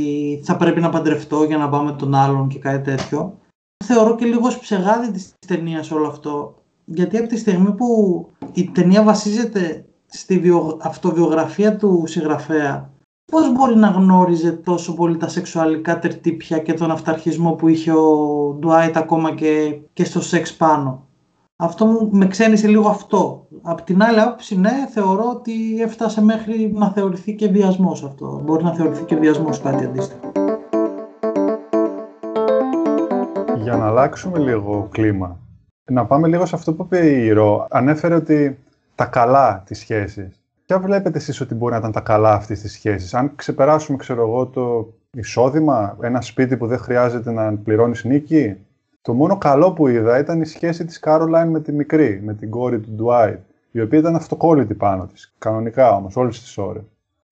θα 0.44 0.56
πρέπει 0.56 0.80
να 0.80 0.88
παντρευτώ 0.88 1.44
για 1.44 1.56
να 1.56 1.68
πάμε 1.68 1.92
τον 1.92 2.14
άλλον 2.14 2.48
και 2.48 2.58
κάτι 2.58 2.90
τέτοιο. 2.90 3.38
Θεωρώ 3.84 4.14
και 4.14 4.24
λίγο 4.24 4.48
ψεγάδι 4.60 5.10
της 5.10 5.32
ταινίας 5.46 5.90
όλο 5.90 6.06
αυτό 6.06 6.54
γιατί 6.84 7.16
από 7.16 7.28
τη 7.28 7.38
στιγμή 7.38 7.72
που 7.72 7.86
η 8.52 8.64
ταινία 8.64 9.02
βασίζεται 9.02 9.84
στη 10.06 10.52
αυτοβιογραφία 10.78 11.76
του 11.76 12.04
συγγραφέα 12.06 12.94
πώς 13.32 13.52
μπορεί 13.52 13.76
να 13.76 13.88
γνώριζε 13.88 14.52
τόσο 14.52 14.94
πολύ 14.94 15.16
τα 15.16 15.28
σεξουαλικά 15.28 15.98
τερτύπια 15.98 16.58
και 16.58 16.74
τον 16.74 16.90
αυταρχισμό 16.90 17.52
που 17.52 17.68
είχε 17.68 17.92
ο 17.92 18.56
Ντουάιτ 18.58 18.96
ακόμα 18.96 19.34
και, 19.34 19.78
και 19.92 20.04
στο 20.04 20.20
σεξ 20.20 20.56
πάνω; 20.56 21.06
Αυτό 21.56 21.86
μου 21.86 22.08
με 22.12 22.26
ξένησε 22.26 22.68
λίγο 22.68 22.88
αυτό. 22.88 23.46
Απ' 23.62 23.80
την 23.80 24.02
άλλη 24.02 24.20
άποψη, 24.20 24.58
ναι, 24.58 24.86
θεωρώ 24.90 25.30
ότι 25.30 25.80
έφτασε 25.80 26.22
μέχρι 26.22 26.72
να 26.74 26.90
θεωρηθεί 26.90 27.34
και 27.34 27.48
βιασμός 27.48 28.04
αυτό. 28.04 28.40
Μπορεί 28.44 28.64
να 28.64 28.74
θεωρηθεί 28.74 29.04
και 29.04 29.16
βιασμός 29.16 29.60
κάτι 29.60 29.84
αντίστοιχο. 29.84 30.32
Για 33.62 33.76
να 33.76 33.86
αλλάξουμε 33.86 34.38
λίγο 34.38 34.88
κλίμα, 34.90 35.38
να 35.90 36.06
πάμε 36.06 36.28
λίγο 36.28 36.46
σε 36.46 36.54
αυτό 36.54 36.72
που 36.74 36.82
είπε 36.82 37.06
η 37.06 37.30
Ρο. 37.30 37.66
Ανέφερε 37.70 38.14
ότι 38.14 38.58
τα 38.94 39.04
καλά 39.04 39.62
της 39.66 39.78
σχέσης. 39.78 40.45
Ποια 40.66 40.78
βλέπετε 40.78 41.18
εσείς 41.18 41.40
ότι 41.40 41.54
μπορεί 41.54 41.72
να 41.72 41.78
ήταν 41.78 41.92
τα 41.92 42.00
καλά 42.00 42.32
αυτής 42.32 42.60
της 42.60 42.72
σχέσης; 42.72 43.14
Αν 43.14 43.32
ξεπεράσουμε, 43.34 43.96
ξέρω 43.96 44.22
εγώ, 44.22 44.46
το 44.46 44.94
εισόδημα, 45.10 45.96
ένα 46.00 46.20
σπίτι 46.20 46.56
που 46.56 46.66
δεν 46.66 46.78
χρειάζεται 46.78 47.30
να 47.32 47.56
πληρώνεις 47.56 48.04
νίκη, 48.04 48.56
το 49.02 49.14
μόνο 49.14 49.38
καλό 49.38 49.72
που 49.72 49.88
είδα 49.88 50.18
ήταν 50.18 50.40
η 50.40 50.46
σχέση 50.46 50.84
της 50.84 50.98
Κάρολάιν 50.98 51.48
με 51.48 51.60
τη 51.60 51.72
μικρή, 51.72 52.20
με 52.24 52.34
την 52.34 52.50
κόρη 52.50 52.80
του 52.80 52.90
Ντουάιτ, 52.90 53.38
η 53.70 53.80
οποία 53.80 53.98
ήταν 53.98 54.16
αυτοκόλλητη 54.16 54.74
πάνω 54.74 55.06
της, 55.06 55.34
κανονικά 55.38 55.90
όμως, 55.94 56.16
όλες 56.16 56.40
τις 56.40 56.58
ώρες. 56.58 56.82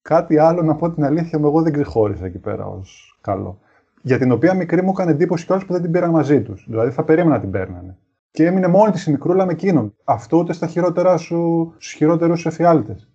Κάτι 0.03 0.39
άλλο 0.39 0.63
να 0.63 0.75
πω 0.75 0.91
την 0.91 1.05
αλήθεια 1.05 1.39
μου, 1.39 1.47
εγώ 1.47 1.63
δεν 1.63 1.73
ξεχώρισα 1.73 2.27
εκεί 2.27 2.39
πέρα 2.39 2.67
ως 2.67 3.19
καλό. 3.21 3.59
για 4.03 4.19
την 4.19 4.33
οποία 4.33 4.55
μικρή 4.55 4.83
μου 4.83 4.91
έκανε 4.91 5.11
εντύπωση 5.11 5.47
κιόλας 5.47 5.65
που 5.65 5.73
δεν 5.73 5.83
την 5.83 5.91
πήραν 5.91 6.11
μαζί 6.11 6.43
τους. 6.43 6.65
Δηλαδή 6.69 6.91
θα 6.91 7.05
περίμενα 7.05 7.35
να 7.35 7.41
την 7.41 7.51
παίρνανε. 7.51 7.97
Και 8.31 8.47
έμεινε 8.47 8.67
μόνη 8.67 8.93
της 8.93 9.07
η 9.07 9.11
μικρούλα 9.11 9.47
με 9.47 9.53
εκείνον. 9.53 9.95
Αυτό 10.05 10.37
ούτε 10.37 10.53
στα 10.53 10.67
χειρότερα 10.67 11.17
σου, 11.17 11.73
στους 11.79 11.93
χειρότερους 11.93 12.47
εφιάλτες. 12.47 13.09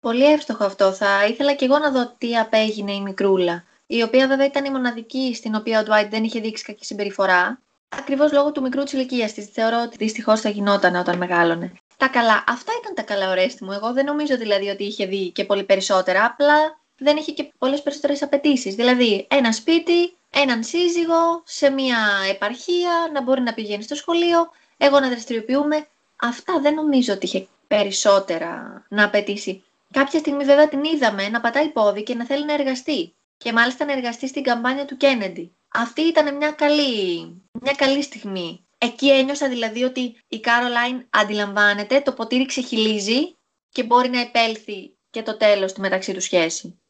Πολύ 0.00 0.24
εύστοχο 0.32 0.64
αυτό. 0.64 0.92
Θα 0.92 1.26
ήθελα 1.26 1.54
κι 1.54 1.64
εγώ 1.64 1.78
να 1.78 1.90
δω 1.90 2.14
τι 2.18 2.36
απέγινε 2.36 2.92
η 2.92 3.00
μικρούλα. 3.00 3.64
Η 3.86 4.02
οποία 4.02 4.28
βέβαια 4.28 4.46
ήταν 4.46 4.64
η 4.64 4.70
μοναδική 4.70 5.34
στην 5.34 5.54
οποία 5.54 5.80
ο 5.80 5.82
Ντουάιτ 5.82 6.10
δεν 6.10 6.24
είχε 6.24 6.40
δείξει 6.40 6.64
κακή 6.64 6.84
συμπεριφορά. 6.84 7.60
Ακριβώς 7.88 8.32
λόγω 8.32 8.52
του 8.52 8.62
μικρού 8.62 8.82
της 8.82 8.92
ηλικίας 8.92 9.32
της. 9.32 9.46
Θεωρώ 9.46 9.82
ότι 9.82 9.96
δυστυχώς 9.96 10.40
θα 10.40 10.48
γινόταν 10.48 10.94
όταν 10.94 11.16
μεγάλωνε. 11.16 11.72
Τα 11.96 12.08
καλά. 12.08 12.44
Αυτά 12.46 12.72
ήταν 12.80 12.94
τα 12.94 13.02
καλά 13.02 13.30
ορέστη 13.30 13.64
μου. 13.64 13.72
Εγώ 13.72 13.92
δεν 13.92 14.04
νομίζω 14.04 14.36
δηλαδή 14.36 14.68
ότι 14.68 14.84
είχε 14.84 15.06
δει 15.06 15.30
και 15.30 15.44
πολύ 15.44 15.64
περισσότερα. 15.64 16.24
Απλά 16.24 16.78
δεν 16.98 17.16
είχε 17.16 17.32
και 17.32 17.52
πολλές 17.58 17.82
περισσότερες 17.82 18.22
απαιτήσεις. 18.22 18.74
Δηλαδή, 18.74 19.26
ένα 19.30 19.52
σπίτι, 19.52 20.16
έναν 20.30 20.62
σύζυγο, 20.62 21.42
σε 21.44 21.70
μια 21.70 21.98
επαρχία, 22.30 23.10
να 23.12 23.22
μπορεί 23.22 23.40
να 23.40 23.54
πηγαίνει 23.54 23.82
στο 23.82 23.94
σχολείο, 23.94 24.50
εγώ 24.76 25.00
να 25.00 25.08
δραστηριοποιούμε. 25.08 25.86
Αυτά 26.16 26.60
δεν 26.60 26.74
νομίζω 26.74 27.12
ότι 27.12 27.26
είχε 27.26 27.46
περισσότερα 27.66 28.82
να 28.88 29.04
απαιτήσει. 29.04 29.64
Κάποια 29.92 30.18
στιγμή 30.18 30.44
βέβαια 30.44 30.68
την 30.68 30.84
είδαμε 30.84 31.28
να 31.28 31.40
πατάει 31.40 31.68
πόδι 31.68 32.02
και 32.02 32.14
να 32.14 32.24
θέλει 32.24 32.44
να 32.44 32.52
εργαστεί. 32.52 33.16
Και 33.36 33.52
μάλιστα 33.52 33.84
να 33.84 33.92
εργαστεί 33.92 34.28
στην 34.28 34.42
καμπάνια 34.42 34.84
του 34.84 34.96
Κέννεντι. 34.96 35.56
Αυτή 35.74 36.00
ήταν 36.00 36.36
μια 36.36 36.50
καλή, 36.50 37.20
μια 37.62 37.72
καλή 37.76 38.02
στιγμή. 38.02 38.66
Εκεί 38.78 39.10
ένιωσα 39.10 39.48
δηλαδή 39.48 39.82
ότι 39.82 40.16
η 40.28 40.40
Κάρολάιν 40.40 41.06
αντιλαμβάνεται, 41.10 42.00
το 42.00 42.12
ποτήρι 42.12 42.46
ξεχυλίζει 42.46 43.36
και 43.68 43.84
μπορεί 43.84 44.08
να 44.08 44.20
επέλθει 44.20 44.96
και 45.10 45.22
το 45.22 45.36
τέλος 45.36 45.72
του 45.72 45.80
μεταξύ 45.80 46.14
του 46.14 46.20
σχέση. 46.20 46.80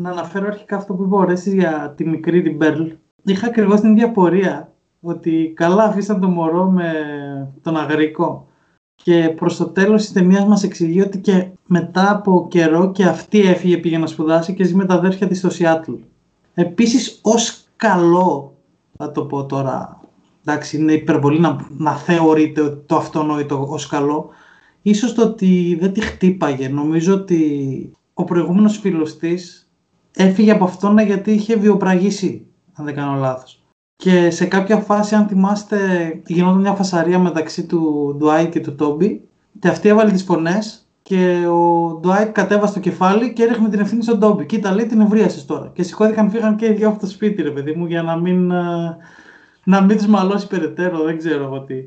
Να 0.00 0.10
αναφέρω 0.10 0.46
αρχικά 0.46 0.76
αυτό 0.76 0.94
που 0.94 1.02
είπε 1.02 1.50
για 1.50 1.94
τη 1.96 2.04
μικρή 2.04 2.42
την 2.42 2.56
Μπέρλ. 2.56 2.90
Είχα 3.24 3.46
ακριβώ 3.46 3.74
την 3.74 3.90
ίδια 3.90 4.10
πορεία 4.12 4.72
ότι 5.00 5.52
καλά 5.56 5.84
αφήσαν 5.84 6.20
το 6.20 6.28
μωρό 6.28 6.64
με 6.64 6.92
τον 7.62 7.76
αγρικό. 7.76 8.45
Και 9.02 9.28
προς 9.36 9.56
το 9.56 9.64
τέλος 9.64 10.02
της 10.02 10.12
ταινίας 10.12 10.44
μας 10.44 10.62
εξηγεί 10.62 11.00
ότι 11.00 11.18
και 11.18 11.48
μετά 11.66 12.10
από 12.10 12.46
καιρό 12.50 12.92
και 12.92 13.04
αυτή 13.04 13.40
έφυγε 13.40 13.76
πήγε 13.76 13.98
να 13.98 14.06
σπουδάσει 14.06 14.54
και 14.54 14.64
ζει 14.64 14.74
με 14.74 14.84
τα 14.84 14.94
αδέρφια 14.94 15.28
της 15.28 15.38
στο 15.38 15.50
Σιάτλ. 15.50 15.92
Επίσης 16.54 17.18
ως 17.22 17.64
καλό, 17.76 18.56
θα 18.96 19.12
το 19.12 19.24
πω 19.24 19.46
τώρα, 19.46 20.00
εντάξει 20.44 20.76
είναι 20.76 20.92
υπερβολή 20.92 21.40
να, 21.40 21.66
να 21.76 21.96
θεωρείται 21.96 22.70
το 22.86 22.96
αυτονόητο 22.96 23.66
ως 23.68 23.86
καλό, 23.86 24.28
ίσως 24.82 25.14
το 25.14 25.22
ότι 25.22 25.76
δεν 25.80 25.92
τη 25.92 26.00
χτύπαγε. 26.00 26.68
Νομίζω 26.68 27.14
ότι 27.14 27.90
ο 28.14 28.24
προηγούμενος 28.24 28.78
φίλος 28.78 29.16
της 29.16 29.70
έφυγε 30.12 30.50
από 30.50 30.64
αυτόν 30.64 30.98
γιατί 30.98 31.32
είχε 31.32 31.56
βιοπραγήσει, 31.56 32.46
αν 32.72 32.84
δεν 32.84 32.94
κάνω 32.94 33.14
λάθος. 33.14 33.65
Και 33.96 34.30
σε 34.30 34.46
κάποια 34.46 34.76
φάση, 34.76 35.14
αν 35.14 35.26
θυμάστε, 35.26 35.78
γινόταν 36.26 36.60
μια 36.60 36.72
φασαρία 36.72 37.18
μεταξύ 37.18 37.66
του 37.66 38.14
Ντουάιτ 38.18 38.52
και 38.52 38.60
του 38.60 38.74
Τόμπι 38.74 39.28
και 39.58 39.68
αυτή 39.68 39.88
έβαλε 39.88 40.10
τις 40.10 40.22
φωνές 40.22 40.88
και 41.02 41.46
ο 41.46 41.92
Ντουάιτ 42.00 42.32
κατέβασε 42.32 42.74
το 42.74 42.80
κεφάλι 42.80 43.32
και 43.32 43.42
έριχνε 43.42 43.68
την 43.68 43.80
ευθύνη 43.80 44.02
στον 44.02 44.20
Τόμπι. 44.20 44.46
Κοίτα, 44.46 44.74
λέει 44.74 44.86
την 44.86 45.00
ευρίασε 45.00 45.46
τώρα. 45.46 45.70
Και 45.74 45.82
σηκώθηκαν, 45.82 46.30
φύγαν 46.30 46.56
και 46.56 46.66
οι 46.66 46.72
δυο 46.72 46.88
από 46.88 47.00
το 47.00 47.06
σπίτι, 47.06 47.42
ρε 47.42 47.50
παιδί 47.50 47.72
μου, 47.72 47.86
για 47.86 48.02
να 48.02 48.16
μην, 48.16 48.50
ε, 48.50 48.96
να 49.64 49.82
μην 49.82 49.96
τους 49.96 50.06
μαλώσει 50.06 50.46
περαιτέρω, 50.46 51.02
δεν 51.02 51.18
ξέρω 51.18 51.44
εγώ 51.44 51.60
τι. 51.60 51.84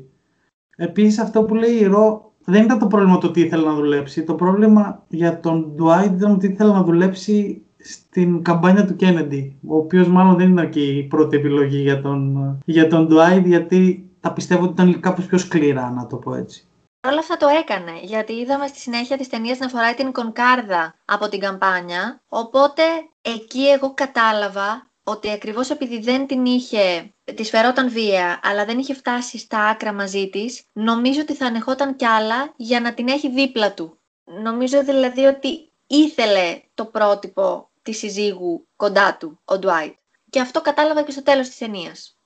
Επίσης, 0.76 1.18
αυτό 1.18 1.42
που 1.42 1.54
λέει 1.54 1.74
η 1.74 1.86
Ρο 1.86 2.32
δεν 2.44 2.64
ήταν 2.64 2.78
το 2.78 2.86
πρόβλημα 2.86 3.18
το 3.18 3.30
τι 3.30 3.40
ήθελε 3.40 3.64
να 3.64 3.74
δουλέψει. 3.74 4.22
Το 4.22 4.34
πρόβλημα 4.34 5.02
για 5.08 5.40
τον 5.40 5.72
Ντουάιτ 5.74 6.12
ήταν 6.12 6.32
ότι 6.32 6.46
ήθελε 6.46 6.72
να 6.72 6.82
δουλέψει 6.82 7.62
στην 7.82 8.42
καμπάνια 8.42 8.86
του 8.86 8.96
Κέννεντι, 8.96 9.58
ο 9.66 9.76
οποίος 9.76 10.08
μάλλον 10.08 10.36
δεν 10.36 10.52
ήταν 10.52 10.70
και 10.70 10.80
η 10.80 11.02
πρώτη 11.02 11.36
επιλογή 11.36 11.78
για 11.80 12.00
τον, 12.00 12.58
για 12.64 12.88
τον 12.88 13.08
Dwight, 13.10 13.42
γιατί 13.44 14.10
τα 14.20 14.32
πιστεύω 14.32 14.62
ότι 14.62 14.72
ήταν 14.72 15.00
κάπως 15.00 15.26
πιο 15.26 15.38
σκληρά, 15.38 15.90
να 15.90 16.06
το 16.06 16.16
πω 16.16 16.34
έτσι. 16.34 16.64
Όλα 17.08 17.18
αυτά 17.18 17.36
το 17.36 17.46
έκανε, 17.48 17.92
γιατί 18.02 18.32
είδαμε 18.32 18.66
στη 18.66 18.78
συνέχεια 18.78 19.16
της 19.16 19.28
ταινίας 19.28 19.58
να 19.58 19.68
φοράει 19.68 19.94
την 19.94 20.12
κονκάρδα 20.12 20.94
από 21.04 21.28
την 21.28 21.40
καμπάνια, 21.40 22.22
οπότε 22.28 22.82
εκεί 23.22 23.62
εγώ 23.66 23.94
κατάλαβα 23.94 24.90
ότι 25.04 25.30
ακριβώς 25.30 25.70
επειδή 25.70 26.00
δεν 26.00 26.26
την 26.26 26.44
είχε, 26.44 27.14
τη 27.34 27.44
φερόταν 27.44 27.90
βία, 27.90 28.40
αλλά 28.42 28.64
δεν 28.64 28.78
είχε 28.78 28.94
φτάσει 28.94 29.38
στα 29.38 29.58
άκρα 29.58 29.92
μαζί 29.92 30.28
της, 30.28 30.62
νομίζω 30.72 31.20
ότι 31.20 31.34
θα 31.34 31.46
ανεχόταν 31.46 31.96
κι 31.96 32.04
άλλα 32.04 32.52
για 32.56 32.80
να 32.80 32.94
την 32.94 33.08
έχει 33.08 33.30
δίπλα 33.30 33.74
του. 33.74 33.98
Νομίζω 34.42 34.84
δηλαδή 34.84 35.24
ότι 35.24 35.72
ήθελε 35.86 36.60
το 36.74 36.84
πρότυπο 36.84 37.69
τη 37.90 37.96
συζύγου 37.96 38.66
κοντά 38.76 39.16
του, 39.16 39.40
ο 39.44 39.58
Ντουάιτ. 39.58 39.94
Και 40.30 40.40
αυτό 40.40 40.60
κατάλαβα 40.60 41.02
και 41.02 41.10
στο 41.10 41.22
τέλος 41.22 41.48
της 41.48 41.58
ταινίας. 41.58 42.18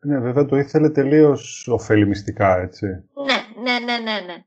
Ναι, 0.00 0.18
βέβαια 0.18 0.44
το 0.44 0.56
ήθελε 0.56 0.90
τελείως 0.90 1.68
ωφελημιστικά, 1.68 2.56
έτσι. 2.56 2.86
Ναι, 2.86 3.62
ναι, 3.62 3.78
ναι, 3.84 3.98
ναι, 3.98 4.20
ναι. 4.26 4.44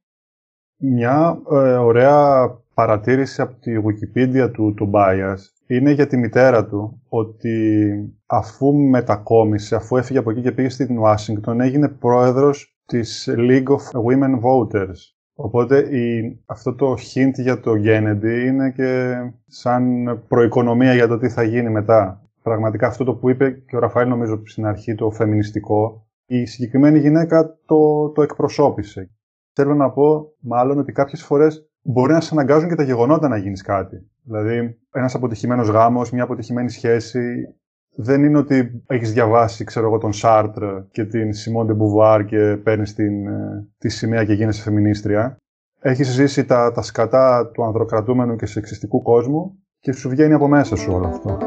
Μια 0.77 1.41
ε, 1.51 1.75
ωραία 1.75 2.49
παρατήρηση 2.73 3.41
από 3.41 3.53
τη 3.59 3.71
Wikipedia 3.85 4.51
του, 4.53 4.73
του 4.73 4.91
Bias 4.93 5.37
είναι 5.67 5.91
για 5.91 6.07
τη 6.07 6.17
μητέρα 6.17 6.65
του 6.65 7.01
ότι 7.09 7.91
αφού 8.25 8.73
μετακόμισε, 8.73 9.75
αφού 9.75 9.97
έφυγε 9.97 10.19
από 10.19 10.31
εκεί 10.31 10.41
και 10.41 10.51
πήγε 10.51 10.69
στην 10.69 10.97
Ουάσιγκτον, 10.97 11.61
έγινε 11.61 11.87
πρόεδρος 11.87 12.77
της 12.85 13.29
League 13.37 13.67
of 13.67 14.01
Women 14.07 14.39
Voters, 14.41 14.99
Οπότε 15.43 15.97
η, 15.97 16.39
αυτό 16.45 16.75
το 16.75 16.93
hint 16.93 17.33
για 17.33 17.59
το 17.59 17.71
Kennedy 17.71 18.45
είναι 18.47 18.71
και 18.71 19.15
σαν 19.47 20.05
προοικονομία 20.27 20.93
για 20.93 21.07
το 21.07 21.17
τι 21.17 21.29
θα 21.29 21.43
γίνει 21.43 21.69
μετά. 21.69 22.21
Πραγματικά 22.41 22.87
αυτό 22.87 23.03
το 23.03 23.13
που 23.13 23.29
είπε 23.29 23.51
και 23.51 23.75
ο 23.75 23.79
Ραφαήλ 23.79 24.09
νομίζω 24.09 24.41
στην 24.45 24.65
αρχή 24.65 24.95
το 24.95 25.11
φεμινιστικό, 25.11 26.07
η 26.25 26.45
συγκεκριμένη 26.45 26.99
γυναίκα 26.99 27.57
το, 27.65 28.09
το 28.09 28.21
εκπροσώπησε. 28.21 29.09
Θέλω 29.53 29.75
να 29.75 29.91
πω 29.91 30.33
μάλλον 30.39 30.77
ότι 30.77 30.91
κάποιες 30.91 31.23
φορές 31.23 31.69
μπορεί 31.81 32.13
να 32.13 32.21
σε 32.21 32.29
αναγκάζουν 32.33 32.69
και 32.69 32.75
τα 32.75 32.83
γεγονότα 32.83 33.27
να 33.27 33.37
γίνεις 33.37 33.61
κάτι. 33.61 34.11
Δηλαδή, 34.23 34.79
ένας 34.91 35.15
αποτυχημένος 35.15 35.69
γάμος, 35.69 36.11
μια 36.11 36.23
αποτυχημένη 36.23 36.69
σχέση, 36.69 37.55
δεν 37.95 38.23
είναι 38.23 38.37
ότι 38.37 38.83
έχεις 38.87 39.13
διαβάσει, 39.13 39.63
ξέρω 39.63 39.87
εγώ, 39.87 39.97
τον 39.97 40.13
Σάρτρ 40.13 40.63
και 40.91 41.05
την 41.05 41.33
Σιμών 41.33 41.65
Ντεμπουβάρ 41.65 42.25
και 42.25 42.57
παίρνεις 42.63 42.93
την, 42.93 43.27
ε, 43.27 43.67
τη 43.77 43.89
σημαία 43.89 44.25
και 44.25 44.33
γίνεσαι 44.33 44.61
φεμινίστρια. 44.61 45.37
Έχεις 45.79 46.07
ζήσει 46.07 46.45
τα, 46.45 46.71
τα 46.71 46.81
σκατά 46.81 47.51
του 47.53 47.63
ανδροκρατούμενου 47.63 48.35
και 48.35 48.45
σεξιστικού 48.45 49.01
κόσμου 49.01 49.59
και 49.79 49.91
σου 49.91 50.09
βγαίνει 50.09 50.33
από 50.33 50.47
μέσα 50.47 50.75
σου 50.75 50.93
όλο 50.93 51.07
αυτό. 51.07 51.37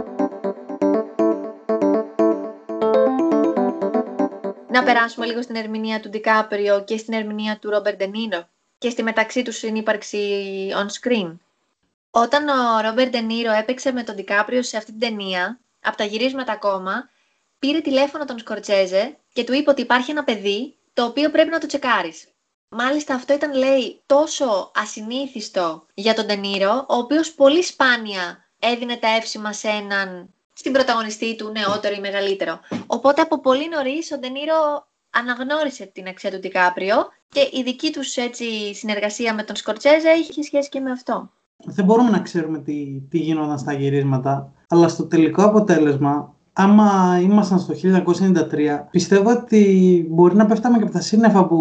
Να 4.70 4.82
περάσουμε 4.82 5.26
λίγο 5.26 5.42
στην 5.42 5.56
ερμηνεία 5.56 6.00
του 6.00 6.08
Ντικάπριο 6.08 6.84
και 6.84 6.96
στην 6.96 7.14
ερμηνεία 7.14 7.58
του 7.60 7.70
Ρόμπερ 7.70 7.96
Ντενίνο 7.96 8.48
και 8.78 8.90
στη 8.90 9.02
μεταξύ 9.02 9.42
τους 9.42 9.56
συνύπαρξη 9.56 10.18
on 10.70 10.86
screen. 10.86 11.36
Όταν 12.10 12.48
ο 12.48 12.80
Ρόμπερ 12.88 13.08
Ντενίρο 13.08 13.52
έπαιξε 13.52 13.92
με 13.92 14.02
τον 14.02 14.14
Ντικάπριο 14.14 14.62
σε 14.62 14.76
αυτή 14.76 14.90
την 14.90 15.00
ταινία, 15.00 15.58
από 15.84 15.96
τα 15.96 16.04
γυρίσματα 16.04 16.52
ακόμα, 16.52 17.08
πήρε 17.58 17.80
τηλέφωνο 17.80 18.24
τον 18.24 18.38
Σκορτσέζε 18.38 19.16
και 19.32 19.44
του 19.44 19.54
είπε 19.54 19.70
ότι 19.70 19.82
υπάρχει 19.82 20.10
ένα 20.10 20.24
παιδί 20.24 20.76
το 20.92 21.04
οποίο 21.04 21.30
πρέπει 21.30 21.50
να 21.50 21.58
το 21.58 21.66
τσεκάρεις. 21.66 22.28
Μάλιστα 22.68 23.14
αυτό 23.14 23.34
ήταν, 23.34 23.54
λέει, 23.54 24.02
τόσο 24.06 24.70
ασυνήθιστο 24.74 25.86
για 25.94 26.14
τον 26.14 26.26
Τενήρο, 26.26 26.86
ο 26.88 26.94
οποίος 26.96 27.32
πολύ 27.32 27.62
σπάνια 27.62 28.44
έδινε 28.58 28.96
τα 28.96 29.08
εύσημα 29.08 29.52
σε 29.52 29.68
έναν 29.68 30.34
στην 30.52 30.72
πρωταγωνιστή 30.72 31.36
του 31.36 31.50
νεότερο 31.50 31.94
ή 31.94 32.00
μεγαλύτερο. 32.00 32.60
Οπότε 32.86 33.20
από 33.20 33.40
πολύ 33.40 33.68
νωρίς 33.68 34.12
ο 34.12 34.18
Ντενίρο 34.18 34.86
αναγνώρισε 35.10 35.84
την 35.86 36.06
αξία 36.06 36.30
του 36.30 36.40
Τικάπριο 36.40 36.96
και 37.28 37.40
η 37.52 37.62
δική 37.62 37.92
τους 37.92 38.16
έτσι, 38.16 38.74
συνεργασία 38.74 39.34
με 39.34 39.42
τον 39.42 39.56
Σκορτσέζε 39.56 40.10
είχε 40.10 40.42
σχέση 40.42 40.68
και 40.68 40.80
με 40.80 40.90
αυτό. 40.90 41.30
Δεν 41.56 41.84
μπορούμε 41.84 42.10
να 42.10 42.20
ξέρουμε 42.20 42.58
τι, 42.58 43.00
τι 43.10 43.18
γίνονταν 43.18 43.58
στα 43.58 43.72
γυρίσματα 43.72 44.52
αλλά 44.74 44.88
στο 44.88 45.04
τελικό 45.04 45.42
αποτέλεσμα, 45.42 46.34
άμα 46.52 47.18
ήμασταν 47.22 47.58
στο 47.58 47.74
1993, 47.74 48.86
πιστεύω 48.90 49.30
ότι 49.30 50.06
μπορεί 50.10 50.36
να 50.36 50.46
πέφταμε 50.46 50.76
και 50.76 50.82
από 50.82 50.92
τα 50.92 51.00
σύννεφα 51.00 51.46
που 51.46 51.58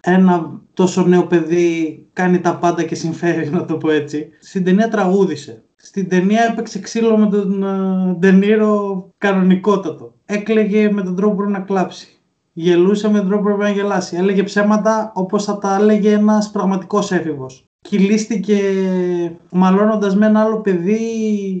ένα 0.00 0.60
τόσο 0.74 1.06
νέο 1.06 1.26
παιδί 1.26 2.06
κάνει 2.12 2.40
τα 2.40 2.56
πάντα 2.56 2.82
και 2.82 2.94
συμφέρει, 2.94 3.50
να 3.56 3.64
το 3.64 3.76
πω 3.76 3.90
έτσι. 3.90 4.28
Στην 4.40 4.64
ταινία 4.64 4.88
τραγούδισε. 4.88 5.62
Στην 5.76 6.08
ταινία 6.08 6.42
έπαιξε 6.50 6.78
ξύλο 6.78 7.16
με 7.16 7.26
τον 7.26 7.62
ε, 7.62 8.16
Ντενίρο 8.18 9.08
κανονικότατο. 9.18 10.14
Έκλαιγε 10.24 10.90
με 10.90 11.02
τον 11.02 11.16
τρόπο 11.16 11.30
που 11.30 11.36
πρέπει 11.36 11.52
να 11.52 11.60
κλάψει. 11.60 12.20
Γελούσε 12.52 13.10
με 13.10 13.18
τον 13.18 13.28
τρόπο 13.28 13.42
που 13.42 13.56
πρέπει 13.56 13.62
να 13.62 13.82
γελάσει. 13.82 14.16
Έλεγε 14.16 14.42
ψέματα 14.42 15.12
όπως 15.14 15.44
θα 15.44 15.58
τα 15.58 15.76
έλεγε 15.80 16.12
ένας 16.12 16.50
πραγματικός 16.50 17.12
έφηβος 17.12 17.71
κυλίστηκε 17.82 18.58
μαλώνοντας 19.50 20.16
με 20.16 20.26
ένα 20.26 20.40
άλλο 20.40 20.60
παιδί 20.60 20.98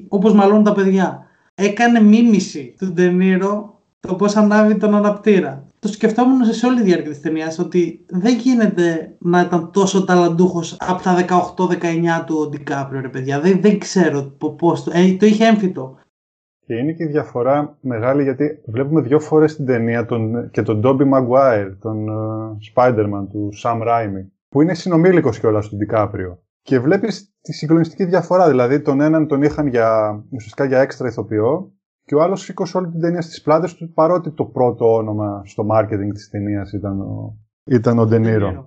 όπως 0.08 0.32
μαλώνουν 0.32 0.64
τα 0.64 0.72
παιδιά. 0.72 1.26
Έκανε 1.54 2.00
μίμηση 2.00 2.74
του 2.78 2.92
Ντενίρο 2.92 3.80
το 4.00 4.14
πώς 4.14 4.36
ανάβει 4.36 4.76
τον 4.76 4.94
αναπτήρα. 4.94 5.66
Το 5.78 5.88
σκεφτόμουν 5.88 6.44
σε 6.44 6.66
όλη 6.66 6.76
τη 6.76 6.82
διάρκεια 6.82 7.10
της 7.10 7.20
ταινίας 7.20 7.58
ότι 7.58 8.04
δεν 8.08 8.36
γίνεται 8.36 9.16
να 9.18 9.40
ήταν 9.40 9.70
τόσο 9.72 10.04
ταλαντούχος 10.04 10.76
από 10.80 11.02
τα 11.02 11.24
18-19 11.58 12.24
του 12.26 12.36
ο 12.38 12.48
Ντικάπριο 12.48 13.00
ρε 13.00 13.08
παιδιά. 13.08 13.40
Δεν, 13.40 13.60
δεν 13.60 13.78
ξέρω 13.78 14.22
πώς 14.58 14.84
το... 14.84 14.90
Ε, 14.94 15.16
το 15.18 15.26
είχε 15.26 15.46
έμφυτο. 15.46 15.98
Και 16.66 16.74
είναι 16.74 16.92
και 16.92 17.02
η 17.02 17.06
διαφορά 17.06 17.76
μεγάλη 17.80 18.22
γιατί 18.22 18.60
βλέπουμε 18.66 19.00
δύο 19.00 19.20
φορές 19.20 19.56
την 19.56 19.66
ταινία 19.66 20.04
τον, 20.04 20.50
και 20.50 20.62
τον 20.62 20.80
Ντόμπι 20.80 21.10
Maguire, 21.14 21.72
τον 21.80 22.06
uh, 22.08 22.56
Spider-Man 22.74 23.26
του 23.30 23.50
Sam 23.62 23.82
Raimi, 23.82 24.26
που 24.52 24.62
είναι 24.62 24.74
συνομήλικος 24.74 25.38
κιόλας 25.38 25.68
του 25.68 25.76
Ντικάπριο. 25.76 26.42
Και 26.62 26.80
βλέπεις 26.80 27.34
τη 27.40 27.52
συγκλονιστική 27.52 28.04
διαφορά, 28.04 28.48
δηλαδή 28.48 28.80
τον 28.80 29.00
έναν 29.00 29.26
τον 29.26 29.42
είχαν 29.42 29.66
για, 29.66 30.22
ουσιαστικά 30.30 30.64
για 30.64 30.80
έξτρα 30.80 31.08
ηθοποιό 31.08 31.72
και 32.04 32.14
ο 32.14 32.22
άλλος 32.22 32.40
σήκωσε 32.40 32.76
όλη 32.76 32.90
την 32.90 33.00
ταινία 33.00 33.22
στις 33.22 33.42
πλάτες 33.42 33.74
του 33.74 33.92
παρότι 33.92 34.30
το 34.30 34.44
πρώτο 34.44 34.94
όνομα 34.94 35.42
στο 35.44 35.66
marketing 35.72 36.10
της 36.14 36.28
ταινίας 36.30 36.72
ήταν 36.72 37.00
ο, 37.00 37.36
ήταν 37.64 37.98
ο 37.98 38.06
Ντενίρο. 38.06 38.66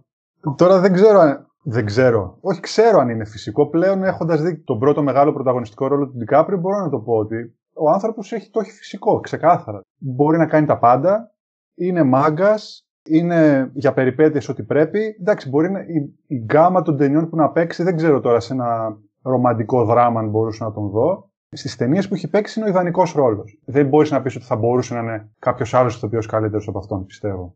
Τώρα 0.57 0.79
δεν 0.79 0.93
ξέρω, 0.93 1.19
δεν 1.63 1.85
ξέρω. 1.85 2.37
Όχι, 2.41 2.59
ξέρω 2.59 2.99
αν 2.99 3.09
είναι 3.09 3.25
φυσικό. 3.25 3.69
Πλέον 3.69 4.03
έχοντας 4.03 4.41
δει 4.41 4.57
τον 4.63 4.79
πρώτο 4.79 5.03
μεγάλο 5.03 5.33
πρωταγωνιστικό 5.33 5.87
ρόλο 5.87 6.07
του 6.07 6.17
Ντικάπριο, 6.17 6.57
μπορώ 6.57 6.79
να 6.79 6.89
το 6.89 6.99
πω 6.99 7.13
ότι 7.13 7.55
ο 7.73 7.89
άνθρωπος 7.89 8.31
έχει 8.31 8.49
το 8.49 8.59
έχει 8.59 8.71
φυσικό, 8.71 9.19
ξεκάθαρα. 9.19 9.81
Μπορεί 9.97 10.37
να 10.37 10.45
κάνει 10.45 10.65
τα 10.65 10.77
πάντα, 10.77 11.31
είναι 11.75 12.03
μάγκας, 12.03 12.84
είναι 13.07 13.71
για 13.73 13.93
περιπέτειες 13.93 14.49
ό,τι 14.49 14.63
πρέπει. 14.63 15.17
Εντάξει, 15.19 15.49
μπορεί 15.49 15.71
να, 15.71 15.79
η, 15.79 16.13
η 16.27 16.35
γκάμα 16.35 16.81
των 16.81 16.97
ταινιών 16.97 17.29
που 17.29 17.35
να 17.35 17.49
παίξει, 17.49 17.83
δεν 17.83 17.95
ξέρω 17.95 18.19
τώρα 18.19 18.39
σε 18.39 18.53
ένα 18.53 18.97
ρομαντικό 19.21 19.85
δράμα 19.85 20.19
αν 20.19 20.29
μπορούσα 20.29 20.65
να 20.65 20.71
τον 20.71 20.89
δω. 20.89 21.29
Στις 21.49 21.75
ταινίες 21.75 22.07
που 22.07 22.13
έχει 22.13 22.27
παίξει 22.27 22.59
είναι 22.59 22.67
ο 22.67 22.71
ιδανικός 22.71 23.11
ρόλος. 23.13 23.59
Δεν 23.65 23.87
μπορείς 23.87 24.11
να 24.11 24.21
πεις 24.21 24.35
ότι 24.35 24.45
θα 24.45 24.55
μπορούσε 24.55 24.93
να 24.93 24.99
είναι 24.99 25.29
κάποιος 25.39 25.73
άλλος 25.73 25.95
ηθοποιός 25.95 26.25
καλύτερος 26.25 26.67
από 26.67 26.79
αυτόν, 26.79 27.05
πιστεύω. 27.05 27.55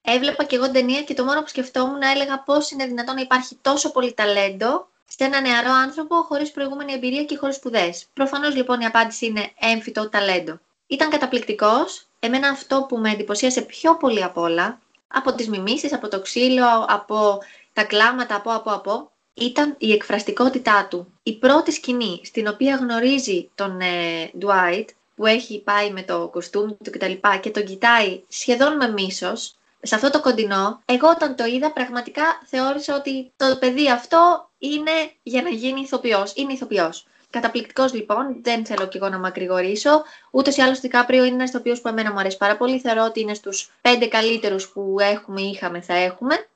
Έβλεπα 0.00 0.44
και 0.44 0.56
εγώ 0.56 0.70
ταινία 0.70 1.02
και 1.02 1.14
το 1.14 1.24
μόνο 1.24 1.40
που 1.40 1.48
σκεφτόμουν 1.48 2.00
έλεγα 2.14 2.42
πώς 2.42 2.70
είναι 2.70 2.86
δυνατόν 2.86 3.14
να 3.14 3.20
υπάρχει 3.20 3.58
τόσο 3.60 3.92
πολύ 3.92 4.14
ταλέντο 4.14 4.88
σε 5.04 5.24
ένα 5.24 5.40
νεαρό 5.40 5.72
άνθρωπο 5.84 6.14
χωρίς 6.14 6.50
προηγούμενη 6.50 6.92
εμπειρία 6.92 7.24
και 7.24 7.36
χωρίς 7.36 7.56
σπουδές. 7.56 8.08
Προφανώς 8.12 8.56
λοιπόν 8.56 8.80
η 8.80 8.84
απάντηση 8.84 9.26
είναι 9.26 9.40
έμφυτο 9.74 10.08
ταλέντο. 10.08 10.58
Ήταν 10.86 11.10
καταπληκτικός. 11.10 12.07
Εμένα 12.20 12.48
αυτό 12.48 12.86
που 12.88 12.98
με 12.98 13.10
εντυπωσίασε 13.10 13.62
πιο 13.62 13.96
πολύ 13.96 14.24
απ' 14.24 14.38
όλα, 14.38 14.78
από 15.08 15.34
τις 15.34 15.48
μιμήσεις, 15.48 15.92
από 15.92 16.08
το 16.08 16.20
ξύλο, 16.20 16.84
από 16.88 17.38
τα 17.72 17.84
κλάματα, 17.84 18.34
από, 18.34 18.50
από, 18.54 18.70
από, 18.70 19.10
ήταν 19.34 19.74
η 19.78 19.92
εκφραστικότητά 19.92 20.86
του. 20.90 21.12
Η 21.22 21.38
πρώτη 21.38 21.72
σκηνή 21.72 22.20
στην 22.24 22.48
οποία 22.48 22.76
γνωρίζει 22.76 23.50
τον 23.54 23.80
ε, 23.80 24.30
Dwight, 24.40 24.84
που 25.16 25.26
έχει 25.26 25.60
πάει 25.60 25.90
με 25.90 26.02
το 26.02 26.28
κοστούμι 26.28 26.76
του 26.84 26.90
κτλ. 26.90 27.12
Και, 27.12 27.38
και 27.40 27.50
τον 27.50 27.64
κοιτάει 27.64 28.22
σχεδόν 28.28 28.76
με 28.76 28.88
μίσος, 28.88 29.54
σε 29.82 29.94
αυτό 29.94 30.10
το 30.10 30.20
κοντινό, 30.20 30.82
εγώ 30.84 31.08
όταν 31.08 31.36
το 31.36 31.44
είδα 31.44 31.72
πραγματικά 31.72 32.42
θεώρησα 32.46 32.96
ότι 32.96 33.32
το 33.36 33.56
παιδί 33.60 33.90
αυτό 33.90 34.50
είναι 34.58 35.12
για 35.22 35.42
να 35.42 35.48
γίνει 35.48 35.80
ηθοποιός. 35.80 36.32
Είναι 36.34 36.52
ηθοποιός. 36.52 37.06
Καταπληκτικός 37.30 37.94
λοιπόν, 37.94 38.36
δεν 38.42 38.64
θέλω 38.66 38.88
κι 38.88 38.96
εγώ 38.96 39.08
να 39.08 39.18
μακρηγορήσω. 39.18 40.02
Ούτως 40.30 40.56
ή 40.56 40.62
άλλως 40.62 40.78
ο 40.78 40.80
Δικάπριο 40.80 41.24
είναι 41.24 41.34
ένας 41.34 41.48
ηθοποιό 41.48 41.74
που 41.82 41.88
εμένα 41.88 42.12
μου 42.12 42.18
αρέσει 42.18 42.36
πάρα 42.36 42.56
πολύ. 42.56 42.80
Θεωρώ 42.80 43.04
ότι 43.04 43.20
είναι 43.20 43.34
στους 43.34 43.70
πέντε 43.80 44.06
καλύτερους 44.06 44.68
που 44.68 44.96
έχουμε, 45.00 45.40
είχαμε, 45.40 45.80
θα 45.80 45.94
έχουμε. 45.94 46.48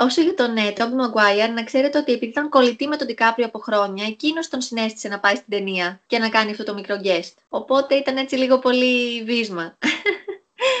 Όσο 0.00 0.22
για 0.22 0.34
τον 0.34 0.56
ε, 0.56 0.70
Τόμπι 0.70 0.94
Μαγκουάιαρ, 0.94 1.50
να 1.50 1.64
ξέρετε 1.64 1.98
ότι 1.98 2.12
επειδή 2.12 2.30
ήταν 2.30 2.48
κολλητή 2.48 2.86
με 2.86 2.96
τον 2.96 3.06
Δικάπριο 3.06 3.46
από 3.46 3.58
χρόνια, 3.58 4.04
εκείνος 4.06 4.48
τον 4.48 4.60
συνέστησε 4.60 5.08
να 5.08 5.18
πάει 5.20 5.34
στην 5.34 5.46
ταινία 5.48 6.00
και 6.06 6.18
να 6.18 6.28
κάνει 6.28 6.50
αυτό 6.50 6.64
το 6.64 6.74
μικρό 6.74 6.96
guest. 7.04 7.32
Οπότε 7.48 7.94
ήταν 7.94 8.16
έτσι 8.16 8.36
λίγο 8.36 8.58
πολύ 8.58 9.22
βίσμα. 9.22 9.76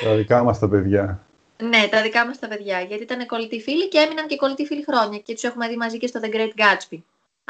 Τα 0.04 0.14
δικά 0.14 0.42
μας 0.42 0.58
τα 0.58 0.68
παιδιά. 0.68 1.20
Ναι, 1.62 1.88
τα 1.90 2.02
δικά 2.02 2.26
μας 2.26 2.38
τα 2.38 2.48
παιδιά. 2.48 2.80
Γιατί 2.80 3.02
ήταν 3.02 3.26
κολλητοί 3.26 3.60
φίλοι 3.60 3.88
και 3.88 3.98
έμειναν 3.98 4.26
και 4.26 4.36
κολλητοί 4.36 4.66
φίλοι 4.66 4.84
χρόνια 4.88 5.18
και 5.18 5.32
τους 5.32 5.42
έχουμε 5.42 5.68
δει 5.68 5.76
μαζί 5.76 5.98
και 5.98 6.06
στο 6.06 6.20
The 6.22 6.34
Great 6.34 6.52
Gatsby. 6.60 6.98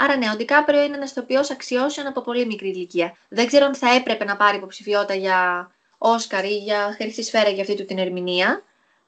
Άρα 0.00 0.16
ναι, 0.16 0.30
ο 0.32 0.37
Ντικάπριο 0.37 0.84
είναι 0.84 0.96
ένας 0.96 1.11
ηθοποιό 1.11 1.40
αξιώσεων 1.52 2.06
από 2.06 2.20
πολύ 2.20 2.46
μικρή 2.46 2.68
ηλικία. 2.68 3.14
Δεν 3.28 3.46
ξέρω 3.46 3.66
αν 3.66 3.74
θα 3.74 3.94
έπρεπε 3.94 4.24
να 4.24 4.37
πάρει 4.37 4.56
υποψηφιότητα 4.56 5.14
για 5.14 5.70
Όσκαρ 5.98 6.44
ή 6.44 6.56
για 6.56 6.94
χρυσή 6.96 7.22
σφαίρα 7.22 7.48
για 7.48 7.62
αυτή 7.62 7.74
του 7.74 7.84
την 7.84 7.98
ερμηνεία. 7.98 8.62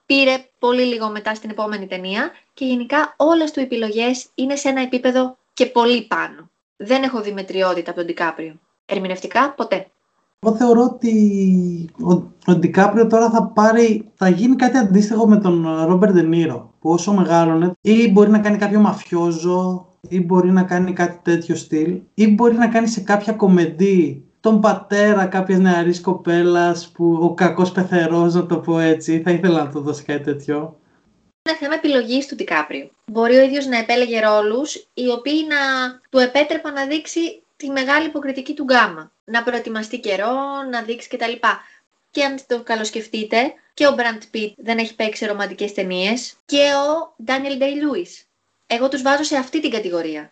Πήρε 0.06 0.44
πολύ 0.58 0.82
λίγο 0.82 1.08
μετά 1.10 1.34
στην 1.34 1.50
επόμενη 1.50 1.86
ταινία 1.86 2.30
και 2.54 2.64
γενικά 2.64 3.14
όλες 3.16 3.50
του 3.50 3.60
επιλογές 3.60 4.26
είναι 4.34 4.56
σε 4.56 4.68
ένα 4.68 4.80
επίπεδο 4.80 5.36
και 5.52 5.66
πολύ 5.66 6.02
πάνω. 6.02 6.50
Δεν 6.76 7.02
έχω 7.02 7.20
δει 7.20 7.32
μετριότητα 7.32 7.90
από 7.90 7.98
τον 7.98 8.08
Ντικάπριο. 8.08 8.54
Ερμηνευτικά 8.86 9.50
ποτέ. 9.50 9.90
Εγώ 10.40 10.56
θεωρώ 10.56 10.82
ότι 10.82 11.14
ο, 12.02 12.12
ο 12.46 12.54
Ντικάπριο 12.54 13.06
τώρα 13.06 13.30
θα 13.30 13.46
πάρει, 13.46 14.10
θα 14.14 14.28
γίνει 14.28 14.56
κάτι 14.56 14.76
αντίστοιχο 14.76 15.28
με 15.28 15.36
τον 15.36 15.84
Ρόμπερ 15.86 16.12
Ντενίρο, 16.12 16.74
που 16.80 16.90
όσο 16.90 17.12
μεγάλωνε 17.12 17.72
ή 17.80 18.10
μπορεί 18.10 18.30
να 18.30 18.38
κάνει 18.38 18.56
κάποιο 18.56 18.80
μαφιόζο 18.80 19.89
ή 20.08 20.20
μπορεί 20.20 20.50
να 20.50 20.62
κάνει 20.62 20.92
κάτι 20.92 21.20
τέτοιο 21.22 21.56
στυλ 21.56 22.00
ή 22.14 22.28
μπορεί 22.28 22.54
να 22.54 22.68
κάνει 22.68 22.88
σε 22.88 23.00
κάποια 23.00 23.32
κομμεντή 23.32 24.24
τον 24.40 24.60
πατέρα 24.60 25.26
κάποιας 25.26 25.58
νεαρής 25.58 26.00
κοπέλας 26.00 26.88
που 26.88 27.18
ο 27.22 27.34
κακός 27.34 27.72
πεθερός, 27.72 28.34
να 28.34 28.46
το 28.46 28.56
πω 28.56 28.78
έτσι. 28.78 29.20
Θα 29.20 29.30
ήθελα 29.30 29.64
να 29.64 29.70
το 29.70 29.80
δώσει 29.80 30.04
κάτι 30.04 30.24
τέτοιο. 30.24 30.78
Είναι 31.48 31.58
θέμα 31.58 31.74
επιλογής 31.74 32.26
του 32.26 32.34
Ντικάπριο. 32.34 32.90
Μπορεί 33.06 33.36
ο 33.36 33.42
ίδιος 33.42 33.66
να 33.66 33.78
επέλεγε 33.78 34.20
ρόλους 34.20 34.74
οι 34.94 35.08
οποίοι 35.10 35.46
να 35.48 35.56
του 36.10 36.18
επέτρεπαν 36.18 36.72
να 36.72 36.86
δείξει 36.86 37.42
τη 37.56 37.70
μεγάλη 37.70 38.06
υποκριτική 38.06 38.54
του 38.54 38.62
γκάμα. 38.62 39.12
Να 39.24 39.42
προετοιμαστεί 39.42 39.98
καιρό, 40.00 40.32
να 40.70 40.82
δείξει 40.82 41.08
κτλ. 41.08 41.32
Και 42.10 42.24
αν 42.24 42.38
το 42.46 42.62
καλοσκεφτείτε, 42.62 43.36
και 43.74 43.86
ο 43.86 43.92
Μπραντ 43.92 44.22
Πιτ 44.30 44.54
δεν 44.56 44.78
έχει 44.78 44.94
παίξει 44.94 45.26
ρομαντικές 45.26 45.72
ταινίες 45.72 46.34
και 46.46 46.56
ο 46.56 47.14
Ντάνιελ 47.24 47.56
Ντέι 47.56 47.80
Λούις. 47.82 48.29
Εγώ 48.72 48.88
τους 48.88 49.02
βάζω 49.02 49.22
σε 49.22 49.36
αυτή 49.36 49.60
την 49.60 49.70
κατηγορία. 49.70 50.30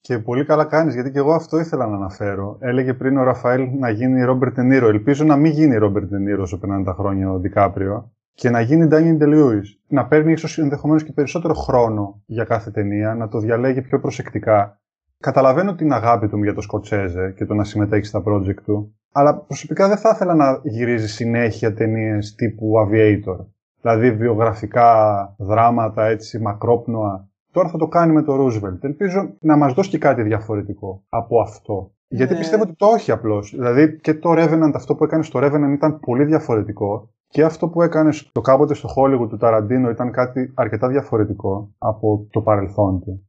Και 0.00 0.18
πολύ 0.18 0.44
καλά 0.44 0.64
κάνεις, 0.64 0.94
γιατί 0.94 1.10
και 1.10 1.18
εγώ 1.18 1.32
αυτό 1.32 1.58
ήθελα 1.58 1.86
να 1.86 1.96
αναφέρω. 1.96 2.56
Έλεγε 2.60 2.94
πριν 2.94 3.18
ο 3.18 3.22
Ραφαήλ 3.22 3.68
να 3.78 3.90
γίνει 3.90 4.22
Ρόμπερτ 4.22 4.47
Ντε 4.47 4.58
Νίρο. 4.58 4.88
Ελπίζω 4.88 5.24
να 5.24 5.36
μην 5.36 5.52
γίνει 5.52 5.76
Ρόμπερτ 5.76 6.00
Ντε 6.00 6.10
Νίρο 6.10 6.42
όσο 6.42 6.58
περνάνε 6.58 6.84
τα 6.84 6.92
χρόνια 6.92 7.30
ο 7.30 7.38
Ντικάπριο. 7.38 8.12
Και 8.34 8.50
να 8.50 8.60
γίνει 8.60 8.86
Ντάνιελ 8.86 9.16
Ντέι 9.16 9.32
Λιούις. 9.32 9.60
Να 9.88 10.06
παίρνει 10.06 10.32
ίσως 10.32 10.58
ενδεχομένως 10.58 11.04
και 11.04 11.12
περισσότερο 11.12 11.54
χρόνο 11.54 12.22
για 12.26 12.44
κάθε 12.44 12.70
ταινία, 12.70 13.14
να 13.14 13.28
το 13.28 13.38
διαλέγει 13.38 13.82
πιο 13.82 14.00
προσεκτικά. 14.00 14.80
Καταλαβαίνω 15.18 15.74
την 15.74 15.92
αγάπη 15.92 16.28
του 16.28 16.42
για 16.42 16.54
το 16.54 16.60
Σκοτσέζε 16.60 17.34
και 17.36 17.44
το 17.44 17.54
να 17.54 17.64
συμμετέχει 17.64 18.04
στα 18.04 18.22
project 18.26 18.62
του. 18.64 18.94
Αλλά 19.12 19.36
προσωπικά 19.36 19.88
δεν 19.88 19.96
θα 19.96 20.10
ήθελα 20.14 20.34
να 20.34 20.60
γυρίζει 20.62 21.08
συνέχεια 21.08 21.74
ταινίες 21.74 22.34
τύπου 22.34 22.72
Aviator. 22.86 23.46
Δηλαδή 23.80 24.10
βιογραφικά 24.10 25.34
δράματα 25.38 26.06
έτσι 26.06 26.38
μακρόπνοα 26.38 27.30
Τώρα 27.52 27.68
θα 27.68 27.78
το 27.78 27.86
κάνει 27.86 28.12
με 28.12 28.22
το 28.22 28.32
Roosevelt. 28.34 28.78
Ελπίζω 28.80 29.34
να 29.40 29.56
μας 29.56 29.72
δώσει 29.72 29.90
και 29.90 29.98
κάτι 29.98 30.22
διαφορετικό 30.22 31.04
από 31.08 31.40
αυτό. 31.40 31.92
Γιατί 32.08 32.32
ναι. 32.32 32.38
πιστεύω 32.38 32.62
ότι 32.62 32.74
το 32.76 32.86
όχι 32.86 33.10
απλώς. 33.10 33.50
Δηλαδή 33.50 33.98
και 34.00 34.14
το 34.14 34.30
Revenant, 34.32 34.72
αυτό 34.74 34.94
που 34.94 35.04
έκανε 35.04 35.22
στο 35.22 35.40
Revenant 35.42 35.72
ήταν 35.74 36.00
πολύ 36.00 36.24
διαφορετικό. 36.24 37.10
Και 37.28 37.44
αυτό 37.44 37.68
που 37.68 37.82
έκανες 37.82 38.16
στο 38.16 38.40
κάποτε 38.40 38.74
στο 38.74 38.88
Hollywood 38.96 39.28
του 39.28 39.36
Ταραντίνο 39.36 39.90
ήταν 39.90 40.12
κάτι 40.12 40.52
αρκετά 40.54 40.88
διαφορετικό 40.88 41.74
από 41.78 42.26
το 42.30 42.40
παρελθόν 42.40 43.00
του. 43.00 43.26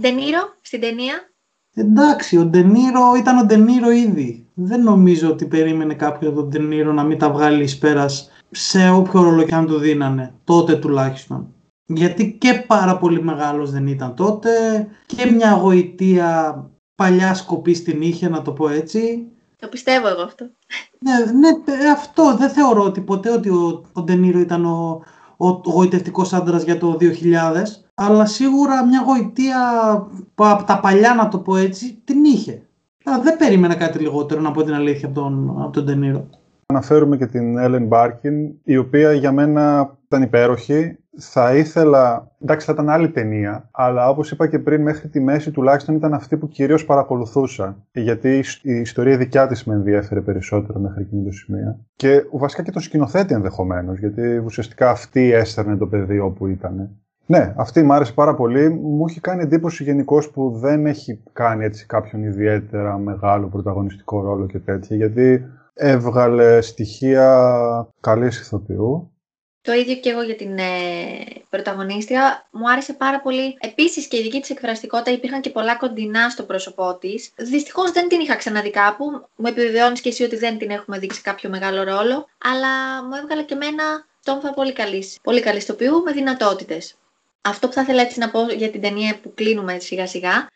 Ντενίρο 0.00 0.40
στην 0.60 0.80
ταινία; 0.80 1.14
Εντάξει, 1.74 2.38
ο 2.38 2.44
Ντενίρο 2.44 3.14
ήταν 3.18 3.38
ο 3.38 3.44
Ντενίρο 3.44 3.90
ήδη. 3.90 4.46
Δεν 4.54 4.82
νομίζω 4.82 5.30
ότι 5.30 5.46
περίμενε 5.46 5.94
κάποιο 5.94 6.32
τον 6.32 6.48
Ντενίρο 6.48 6.92
να 6.92 7.04
μην 7.04 7.18
τα 7.18 7.30
βγάλει 7.30 7.62
εις 7.62 7.78
πέρας 7.78 8.30
σε 8.50 8.90
όποιο 8.90 9.22
ρόλο 9.22 9.42
και 9.42 9.54
αν 9.54 9.66
του 9.66 9.78
δίνανε. 9.78 10.34
Τότε 10.44 10.76
τουλάχιστον. 10.76 11.53
Γιατί 11.86 12.32
και 12.32 12.64
πάρα 12.66 12.98
πολύ 12.98 13.22
μεγάλος 13.22 13.70
δεν 13.70 13.86
ήταν 13.86 14.14
τότε 14.14 14.50
και 15.06 15.30
μια 15.30 15.52
γοητεία 15.52 16.56
παλιά 16.94 17.34
σκοπή 17.34 17.74
στην 17.74 18.02
είχε 18.02 18.28
να 18.28 18.42
το 18.42 18.52
πω 18.52 18.68
έτσι. 18.68 19.26
Το 19.56 19.68
πιστεύω 19.68 20.08
εγώ 20.08 20.22
αυτό. 20.22 20.44
Ναι, 20.98 21.12
ναι 21.38 21.90
αυτό 21.90 22.36
δεν 22.36 22.50
θεωρώ 22.50 22.82
ότι 22.82 23.00
ποτέ 23.00 23.30
ότι 23.30 23.48
ο, 23.48 23.84
ο 23.92 24.02
Ντενίρο 24.02 24.38
ήταν 24.38 24.64
ο, 24.64 25.02
ο, 25.36 25.48
ο 25.48 25.60
γοητευτικός 25.64 26.32
άντρας 26.32 26.62
για 26.62 26.78
το 26.78 26.96
2000 27.00 27.12
αλλά 27.94 28.26
σίγουρα 28.26 28.86
μια 28.86 29.02
γοητεία 29.06 29.90
από 30.34 30.64
τα 30.64 30.80
παλιά 30.80 31.14
να 31.14 31.28
το 31.28 31.38
πω 31.38 31.56
έτσι 31.56 32.02
την 32.04 32.24
είχε. 32.24 32.62
Αλλά 33.04 33.20
δεν 33.20 33.36
περίμενα 33.36 33.74
κάτι 33.74 33.98
λιγότερο 33.98 34.40
να 34.40 34.50
πω 34.50 34.62
την 34.62 34.74
αλήθεια 34.74 35.08
από 35.08 35.20
τον, 35.20 35.56
από 35.58 35.70
τον 35.70 35.84
Ντενίρο. 35.84 36.28
Αναφέρουμε 36.66 37.16
και 37.16 37.26
την 37.26 37.56
Ellen 37.58 37.88
Barkin, 37.88 38.52
η 38.64 38.76
οποία 38.76 39.12
για 39.12 39.32
μένα 39.32 39.96
ήταν 40.04 40.22
υπέροχη 40.22 40.98
θα 41.18 41.56
ήθελα. 41.56 42.30
Εντάξει, 42.42 42.66
θα 42.66 42.72
ήταν 42.72 42.88
άλλη 42.88 43.10
ταινία, 43.10 43.68
αλλά 43.70 44.08
όπως 44.08 44.30
είπα 44.30 44.46
και 44.46 44.58
πριν, 44.58 44.82
μέχρι 44.82 45.08
τη 45.08 45.20
μέση 45.20 45.50
τουλάχιστον 45.50 45.94
ήταν 45.94 46.14
αυτή 46.14 46.36
που 46.36 46.48
κυρίως 46.48 46.84
παρακολουθούσα. 46.84 47.76
Γιατί 47.92 48.44
η 48.62 48.72
ιστορία 48.72 49.16
δικιά 49.16 49.46
της 49.46 49.64
με 49.64 49.74
ενδιέφερε 49.74 50.20
περισσότερο 50.20 50.80
μέχρι 50.80 51.02
εκείνη 51.02 51.24
το 51.24 51.30
σημείο. 51.30 51.78
Και 51.96 52.22
βασικά 52.32 52.62
και 52.62 52.70
το 52.70 52.80
σκηνοθέτη 52.80 53.34
ενδεχομένως, 53.34 53.98
γιατί 53.98 54.36
ουσιαστικά 54.36 54.90
αυτή 54.90 55.32
έστερνε 55.32 55.76
το 55.76 55.86
παιδί 55.86 56.18
όπου 56.18 56.46
ήταν. 56.46 56.90
Ναι, 57.26 57.54
αυτή 57.56 57.82
μου 57.82 57.92
άρεσε 57.92 58.12
πάρα 58.12 58.34
πολύ. 58.34 58.68
Μου 58.70 59.04
έχει 59.08 59.20
κάνει 59.20 59.42
εντύπωση 59.42 59.84
γενικώς 59.84 60.30
που 60.30 60.50
δεν 60.56 60.86
έχει 60.86 61.22
κάνει 61.32 61.64
έτσι 61.64 61.86
κάποιον 61.86 62.22
ιδιαίτερα 62.22 62.98
μεγάλο 62.98 63.46
πρωταγωνιστικό 63.46 64.22
ρόλο 64.22 64.46
και 64.46 64.58
τέτοια, 64.58 64.96
γιατί 64.96 65.44
έβγαλε 65.74 66.60
στοιχεία 66.60 67.48
καλής 68.00 68.40
ηθοποιού 68.40 69.13
Το 69.66 69.72
ίδιο 69.72 69.94
και 69.94 70.10
εγώ 70.10 70.22
για 70.22 70.36
την 70.36 70.58
ε, 70.58 70.64
πρωταγωνίστρια. 71.50 72.46
Μου 72.50 72.70
άρεσε 72.70 72.92
πάρα 72.92 73.20
πολύ. 73.20 73.56
Επίσης 73.60 74.06
και 74.06 74.16
η 74.16 74.22
δική 74.22 74.40
της 74.40 74.50
εκφραστικότητα 74.50 75.10
υπήρχαν 75.10 75.40
και 75.40 75.50
πολλά 75.50 75.76
κοντινά 75.76 76.30
στο 76.30 76.42
πρόσωπό 76.42 76.96
της. 77.00 77.30
Δυστυχώς 77.36 77.90
δεν 77.90 78.08
την 78.08 78.20
είχα 78.20 78.36
ξαναδεί 78.36 78.70
κάπου. 78.70 79.04
Μου 79.36 79.46
επιβεβαιώνεις 79.46 80.00
και 80.00 80.08
εσύ 80.08 80.22
ότι 80.22 80.36
δεν 80.36 80.58
την 80.58 80.70
έχουμε 80.70 80.98
δείξει 80.98 81.20
κάποιο 81.20 81.50
μεγάλο 81.50 81.82
ρόλο. 81.82 82.28
Αλλά 82.38 83.02
μου 83.04 83.14
έβγαλε 83.14 83.42
και 83.42 83.54
εμένα 83.54 84.06
τόμφα 84.24 84.52
πολύ 84.54 84.72
καλής. 84.72 85.18
Πολύ 85.22 85.40
καλής 85.40 85.66
τοπιού 85.66 86.02
με 86.04 86.12
δυνατότητες. 86.12 86.94
Αυτό 87.40 87.66
που 87.66 87.72
θα 87.72 87.80
ήθελα 87.80 88.02
έτσι 88.02 88.18
να 88.18 88.30
πω 88.30 88.46
για 88.56 88.70
την 88.70 88.80
ταινία 88.80 89.18
που 89.22 89.34
κλείνουμε 89.34 89.78
σιγά 89.78 90.06
σιγά. 90.06 90.48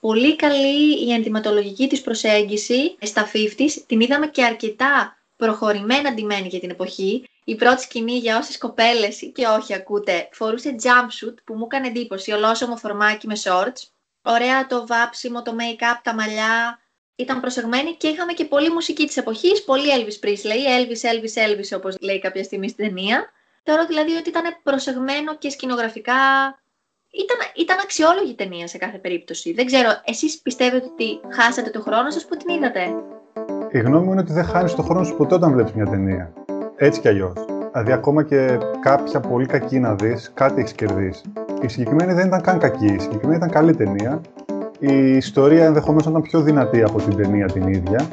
Πολύ 0.00 0.36
καλή 0.36 1.06
η 1.06 1.12
ενδυματολογική 1.12 1.88
της 1.88 2.00
προσέγγιση 2.00 2.96
στα 3.00 3.30
50's. 3.32 3.82
Την 3.86 4.00
είδαμε 4.00 4.26
και 4.26 4.44
αρκετά 4.44 5.16
προχωρημένα 5.36 6.14
ντυμένη 6.14 6.48
για 6.48 6.60
την 6.60 6.70
εποχή. 6.70 7.24
Η 7.44 7.54
πρώτη 7.54 7.80
σκηνή 7.80 8.18
για 8.18 8.38
όσες 8.38 8.58
κοπέλες 8.58 9.30
και 9.34 9.46
όχι 9.46 9.74
ακούτε 9.74 10.28
φορούσε 10.32 10.74
jumpsuit 10.82 11.34
που 11.44 11.54
μου 11.54 11.64
έκανε 11.64 11.86
εντύπωση, 11.86 12.32
ολόσωμο 12.32 12.76
φορμάκι 12.76 13.26
με 13.26 13.34
shorts. 13.44 13.82
Ωραία 14.22 14.66
το 14.66 14.86
βάψιμο, 14.86 15.42
το 15.42 15.52
make-up, 15.58 16.00
τα 16.02 16.14
μαλλιά, 16.14 16.78
ήταν 17.16 17.40
προσεγμένη 17.40 17.94
και 17.94 18.08
είχαμε 18.08 18.32
και 18.32 18.44
πολλή 18.44 18.70
μουσική 18.70 19.06
της 19.06 19.16
εποχής, 19.16 19.64
πολύ 19.64 19.88
Elvis 19.96 20.26
Presley, 20.26 20.80
Elvis, 20.80 21.10
Elvis, 21.10 21.48
Elvis 21.48 21.76
όπως 21.76 21.96
λέει 22.00 22.18
κάποια 22.18 22.44
στιγμή 22.44 22.68
στην 22.68 22.86
ταινία. 22.86 23.30
Θεωρώ 23.62 23.86
δηλαδή 23.86 24.16
ότι 24.16 24.28
ήταν 24.28 24.42
προσεγμένο 24.62 25.36
και 25.36 25.50
σκηνογραφικά. 25.50 26.14
Ήταν, 27.10 27.36
ήταν 27.56 27.78
αξιόλογη 27.82 28.34
ταινία 28.34 28.66
σε 28.66 28.78
κάθε 28.78 28.98
περίπτωση. 28.98 29.52
Δεν 29.52 29.66
ξέρω, 29.66 29.90
εσείς 30.04 30.40
πιστεύετε 30.40 30.86
ότι 30.86 31.20
χάσατε 31.34 31.70
το 31.70 31.80
χρόνο 31.80 32.10
σας; 32.10 32.26
Που 32.26 32.36
την 32.36 32.54
είδατε; 32.54 32.94
Η 33.72 33.78
γνώμη 33.78 34.04
μου 34.06 34.12
είναι 34.12 34.20
ότι 34.20 34.32
δεν 34.32 34.44
χάνεις 34.44 34.74
το 34.74 34.82
χρόνο 34.82 35.04
σου 35.04 35.16
ποτέ 35.16 35.34
όταν 35.34 35.52
βλέπεις 35.52 35.72
μια 35.72 35.86
ταινία. 35.86 36.32
Έτσι 36.76 37.00
κι 37.00 37.08
αλλιώς. 37.08 37.32
Δηλαδή, 37.72 37.92
ακόμα 37.92 38.22
και 38.22 38.58
κάποια 38.80 39.20
πολύ 39.20 39.46
κακή 39.46 39.78
να 39.78 39.94
δεις, 39.94 40.30
κάτι 40.34 40.60
έχεις 40.60 40.72
κερδίσει. 40.72 41.22
Η 41.60 41.68
συγκεκριμένη 41.68 42.12
δεν 42.12 42.26
ήταν 42.26 42.40
καν 42.40 42.58
κακή. 42.58 42.86
Η 42.86 42.98
συγκεκριμένη 42.98 43.36
ήταν 43.36 43.50
καλή 43.50 43.74
ταινία. 43.74 44.20
Η 44.78 45.16
ιστορία 45.16 45.64
ενδεχομένως 45.64 46.06
ήταν 46.06 46.22
πιο 46.22 46.40
δυνατή 46.40 46.82
από 46.82 46.98
την 46.98 47.16
ταινία 47.16 47.46
την 47.46 47.68
ίδια. 47.68 48.08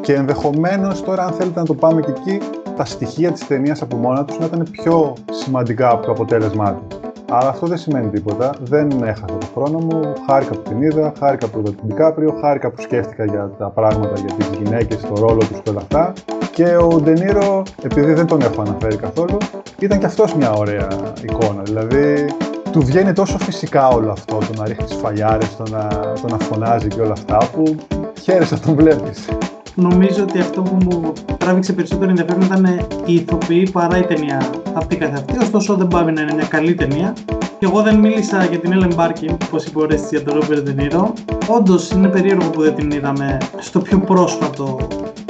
Και 0.00 0.14
ενδεχομένως 0.14 1.02
τώρα, 1.02 1.24
αν 1.24 1.32
θέλετε 1.32 1.58
να 1.58 1.66
το 1.66 1.74
πάμε 1.74 2.00
και 2.00 2.10
εκεί, 2.10 2.38
τα 2.76 2.84
στοιχεία 2.84 3.32
της 3.32 3.46
ταινίας 3.46 3.82
από 3.82 3.96
μόνα 3.96 4.24
τους 4.24 4.38
να 4.38 4.44
ήταν 4.44 4.68
πιο 4.70 5.14
σημαντικά 5.30 5.90
από 5.90 6.06
το 6.06 6.10
αποτέλεσμά 6.10 6.72
τη. 6.72 6.96
Αλλά 7.30 7.48
αυτό 7.48 7.66
δεν 7.66 7.78
σημαίνει 7.78 8.08
τίποτα. 8.10 8.54
Δεν 8.60 8.90
έχασα 9.02 9.24
το 9.24 9.46
χρόνο 9.54 9.78
μου. 9.78 10.12
Χάρηκα 10.26 10.52
που 10.52 10.62
την 10.62 10.82
είδα, 10.82 11.12
χάρηκα 11.18 11.48
που 11.48 11.58
είδα 11.58 11.70
την 11.70 11.86
Ντικάπριο, 11.86 12.38
χάρηκα 12.40 12.70
που 12.70 12.80
σκέφτηκα 12.80 13.24
για 13.24 13.50
τα 13.58 13.70
πράγματα, 13.70 14.12
για 14.14 14.34
τις 14.34 14.48
γυναίκες, 14.62 15.00
το 15.00 15.14
ρόλο 15.14 15.38
τους 15.38 15.60
και 15.62 15.70
όλα 15.70 15.80
αυτά. 15.80 16.12
Και 16.56 16.76
ο 16.76 17.00
Ντενίρο, 17.02 17.62
επειδή 17.82 18.12
δεν 18.12 18.26
τον 18.26 18.40
έχω 18.40 18.60
αναφέρει 18.60 18.96
καθόλου, 18.96 19.36
ήταν 19.78 19.98
και 19.98 20.06
αυτός 20.06 20.34
μια 20.34 20.52
ωραία 20.52 20.88
εικόνα. 21.22 21.62
Δηλαδή, 21.62 22.26
του 22.72 22.80
βγαίνει 22.80 23.12
τόσο 23.12 23.38
φυσικά 23.38 23.88
όλο 23.88 24.10
αυτό, 24.10 24.38
το 24.38 24.60
να 24.60 24.64
ρίχνεις 24.64 24.94
φαλιάρες, 24.94 25.56
το 25.56 25.62
να, 25.70 25.88
το 26.22 26.28
να 26.30 26.38
φωνάζει 26.38 26.88
και 26.88 27.00
όλα 27.00 27.12
αυτά, 27.12 27.38
που 27.52 27.76
χαίρεσαι 28.22 28.54
να 28.54 28.60
τον 28.60 28.74
βλέπεις. 28.74 29.28
Νομίζω 29.74 30.22
ότι 30.22 30.38
αυτό 30.38 30.62
που 30.62 30.76
μου 30.84 31.12
τράβηξε 31.38 31.72
περισσότερο 31.72 32.10
ενδιαφέρον 32.10 32.42
ήταν 32.42 32.64
η 33.04 33.14
ηθοποιή 33.14 33.70
παρά 33.70 33.98
η 33.98 34.02
ταινία 34.02 34.50
αυτή 34.74 34.96
καθ' 34.96 35.14
αυτή. 35.14 35.38
Ωστόσο, 35.38 35.74
δεν 35.74 35.88
πάει 35.88 36.04
να 36.04 36.20
είναι 36.20 36.34
μια 36.34 36.46
καλή 36.46 36.74
ταινία. 36.74 37.14
Και 37.58 37.66
εγώ 37.66 37.82
δεν 37.82 37.98
μίλησα 37.98 38.44
για 38.44 38.58
την 38.58 38.72
Ellen 38.74 38.94
Barkin, 38.94 39.36
όπως 39.44 39.66
είπε 39.66 39.78
ο 39.78 39.86
για 40.10 40.22
τον 40.22 40.40
Robert 40.40 40.68
De 40.68 40.82
Niro. 40.82 41.12
Όντως 41.48 41.90
είναι 41.90 42.08
περίεργο 42.08 42.50
που 42.50 42.62
δεν 42.62 42.74
την 42.74 42.90
είδαμε 42.90 43.38
στο 43.58 43.80
πιο 43.80 43.98
πρόσφατο 43.98 44.76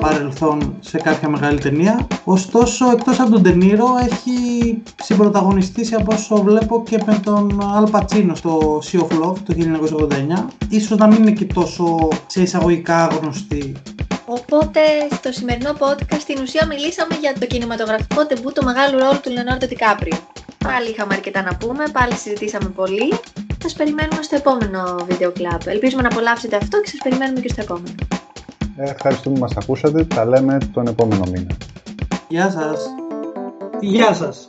παρελθόν 0.09 0.77
σε 0.81 0.99
κάποια 0.99 1.29
μεγάλη 1.29 1.59
ταινία. 1.59 2.07
Ωστόσο, 2.25 2.90
εκτός 2.90 3.21
από 3.21 3.31
τον 3.31 3.42
De 3.45 3.62
Niro, 3.62 4.07
έχει 4.11 4.38
συμπροταγωνιστήσει 5.03 5.95
από 5.95 6.14
όσο 6.14 6.37
βλέπω 6.37 6.83
και 6.83 6.99
με 7.07 7.21
τον 7.25 7.62
Al 7.77 7.90
Pacino 7.90 8.31
στο 8.35 8.83
Sea 8.92 8.99
of 8.99 9.25
Love 9.25 9.37
το 9.47 9.55
1989. 9.55 10.47
Ίσως 10.69 10.99
να 10.99 11.07
μην 11.07 11.23
είναι 11.23 11.31
και 11.31 11.45
τόσο 11.45 12.09
σε 12.27 12.42
εισαγωγικά 12.42 13.07
γνωστή 13.21 13.73
Οπότε 14.27 14.81
στο 15.14 15.33
σημερινό 15.33 15.71
podcast 15.79 16.21
στην 16.21 16.42
ουσία 16.42 16.66
μιλήσαμε 16.66 17.14
για 17.21 17.33
το 17.40 17.47
κινηματογραφικό 17.47 18.27
τεμπού 18.27 18.53
του 18.53 18.64
μεγάλου 18.64 18.99
ρόλου 18.99 19.21
του 19.23 19.31
Λεωνάρντο 19.33 19.66
Τικάπριο. 19.66 20.16
Πάλι 20.64 20.90
είχαμε 20.90 21.14
αρκετά 21.14 21.42
να 21.42 21.57
πούμε, 21.57 21.85
πάλι 21.92 22.14
συζητήσαμε 22.14 22.69
πολύ. 22.69 23.09
Θα 23.35 23.69
σας 23.69 23.73
περιμένουμε 23.73 24.23
στο 24.23 24.37
επόμενο 24.37 25.07
βίντεο 25.09 25.33
κλαμπ. 25.33 25.61
Ελπίζουμε 25.64 26.03
να 26.03 26.09
απολαύσετε 26.09 26.57
αυτό 26.57 26.81
και 26.81 26.88
σας 26.88 27.01
περιμένουμε 27.03 27.40
και 27.40 27.49
στο 27.49 27.61
επόμενο. 27.61 27.95
Ε, 28.77 28.91
ευχαριστούμε 28.91 29.35
που 29.35 29.41
μας 29.41 29.57
ακούσατε. 29.57 30.05
Τα 30.05 30.25
λέμε 30.25 30.59
τον 30.73 30.87
επόμενο 30.87 31.25
μήνα. 31.33 31.57
Γεια 32.29 32.51
σας. 32.51 32.87
Γεια 33.81 34.15
σας. 34.15 34.49